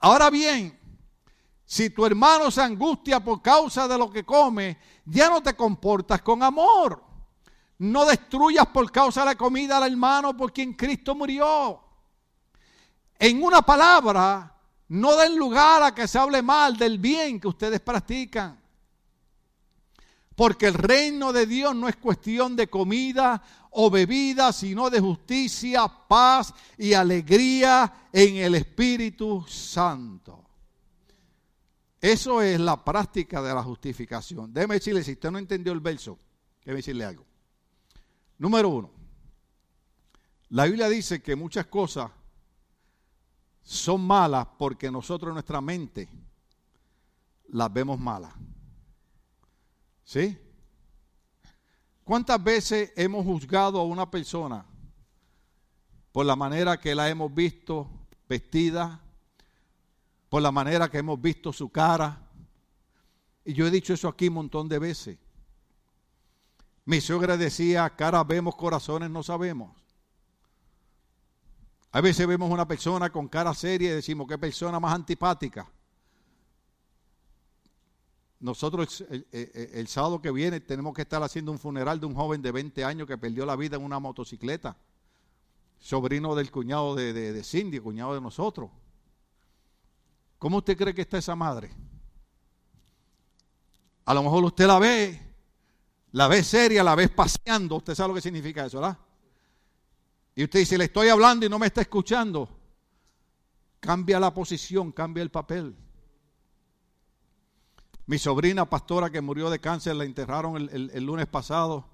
[0.00, 0.78] Ahora bien,
[1.64, 6.22] si tu hermano se angustia por causa de lo que come, ya no te comportas
[6.22, 7.02] con amor.
[7.78, 11.80] No destruyas por causa de la comida al hermano por quien Cristo murió.
[13.18, 14.54] En una palabra,
[14.88, 18.58] no den lugar a que se hable mal del bien que ustedes practican.
[20.34, 25.88] Porque el reino de Dios no es cuestión de comida o bebida, sino de justicia,
[26.08, 30.44] paz y alegría en el Espíritu Santo.
[32.00, 34.54] Eso es la práctica de la justificación.
[34.54, 36.18] Déjeme decirle, si usted no entendió el verso,
[36.60, 37.26] déjeme decirle algo.
[38.38, 38.90] Número uno,
[40.50, 42.10] la Biblia dice que muchas cosas
[43.68, 46.08] son malas porque nosotros nuestra mente
[47.48, 48.32] las vemos malas.
[50.04, 50.38] ¿Sí?
[52.02, 54.64] ¿Cuántas veces hemos juzgado a una persona
[56.12, 57.90] por la manera que la hemos visto
[58.26, 59.02] vestida,
[60.30, 62.26] por la manera que hemos visto su cara?
[63.44, 65.18] Y yo he dicho eso aquí un montón de veces.
[66.86, 69.76] Mi suegra decía, cara vemos, corazones no sabemos.
[71.90, 75.66] A veces vemos una persona con cara seria y decimos, qué persona más antipática.
[78.40, 82.52] Nosotros el, sábado que viene tenemos que estar haciendo un funeral de un joven de
[82.52, 84.76] 20 años que perdió la vida en una motocicleta.
[85.80, 88.70] Sobrino del cuñado de, de Cindy, cuñado de nosotros.
[90.38, 91.70] ¿Cómo usted cree que está esa madre?
[94.04, 95.20] A lo mejor usted la ve,
[96.12, 97.76] la ve seria, la ve paseando.
[97.76, 98.98] Usted sabe lo que significa eso, ¿verdad?
[100.38, 102.48] Y usted dice, le estoy hablando y no me está escuchando.
[103.80, 105.74] Cambia la posición, cambia el papel.
[108.06, 111.88] Mi sobrina pastora que murió de cáncer la enterraron el, lunes pasado.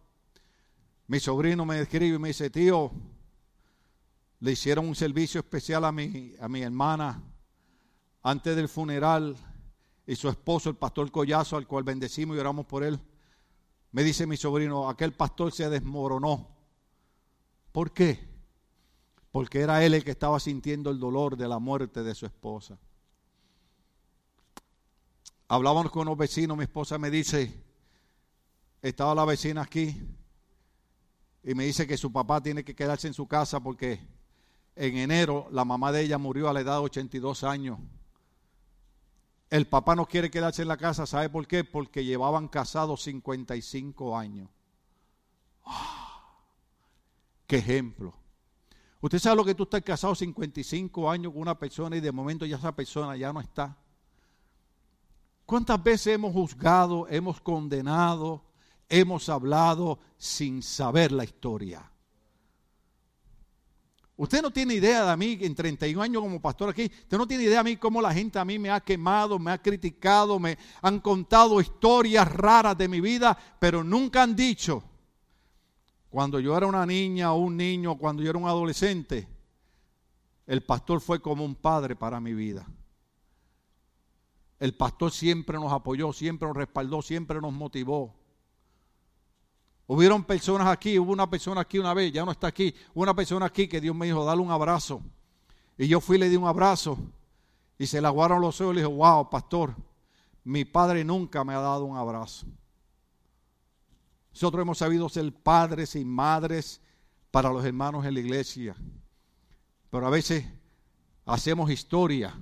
[1.06, 2.92] Mi sobrino me escribe y me dice, tío,
[4.40, 7.22] le hicieron un servicio especial a mi, a mi hermana
[8.22, 9.38] antes del funeral
[10.06, 13.00] y su esposo, el pastor Collazo, al cual bendecimos y oramos por él.
[13.92, 16.50] Me dice mi sobrino, aquel pastor se desmoronó.
[17.72, 18.33] ¿Por qué?
[19.34, 22.78] Porque era él el que estaba sintiendo el dolor de la muerte de su esposa.
[25.48, 27.52] Hablábamos con unos vecinos, mi esposa me dice,
[28.80, 30.00] estaba la vecina aquí
[31.42, 33.98] y me dice que su papá tiene que quedarse en su casa porque
[34.76, 37.80] en enero la mamá de ella murió a la edad de 82 años.
[39.50, 41.64] El papá no quiere quedarse en la casa, ¿sabe por qué?
[41.64, 44.48] Porque llevaban casados 55 años.
[47.48, 48.14] Qué ejemplo.
[49.04, 52.46] Usted sabe lo que tú estás casado 55 años con una persona y de momento
[52.46, 53.76] ya esa persona ya no está.
[55.44, 58.42] ¿Cuántas veces hemos juzgado, hemos condenado,
[58.88, 61.82] hemos hablado sin saber la historia?
[64.16, 67.44] Usted no tiene idea de mí, en 31 años como pastor aquí, usted no tiene
[67.44, 70.56] idea de mí cómo la gente a mí me ha quemado, me ha criticado, me
[70.80, 74.82] han contado historias raras de mi vida, pero nunca han dicho,
[76.14, 79.26] cuando yo era una niña o un niño, cuando yo era un adolescente,
[80.46, 82.64] el pastor fue como un padre para mi vida.
[84.60, 88.14] El pastor siempre nos apoyó, siempre nos respaldó, siempre nos motivó.
[89.88, 93.14] Hubieron personas aquí, hubo una persona aquí una vez, ya no está aquí, hubo una
[93.16, 95.02] persona aquí que Dios me dijo, dale un abrazo.
[95.76, 96.96] Y yo fui y le di un abrazo
[97.76, 99.74] y se le aguaron los ojos y le dije, wow, pastor,
[100.44, 102.46] mi padre nunca me ha dado un abrazo.
[104.34, 106.80] Nosotros hemos sabido ser padres y madres
[107.30, 108.74] para los hermanos en la iglesia.
[109.90, 110.44] Pero a veces
[111.24, 112.34] hacemos historia.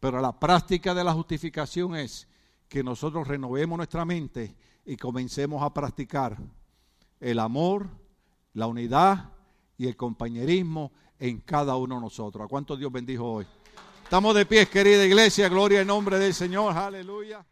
[0.00, 2.26] Pero la práctica de la justificación es
[2.70, 4.56] que nosotros renovemos nuestra mente
[4.86, 6.38] y comencemos a practicar
[7.20, 7.86] el amor,
[8.54, 9.30] la unidad
[9.76, 12.46] y el compañerismo en cada uno de nosotros.
[12.46, 13.46] ¿A cuánto Dios bendijo hoy?
[14.04, 17.44] Estamos de pie, querida iglesia, gloria en nombre del Señor, aleluya.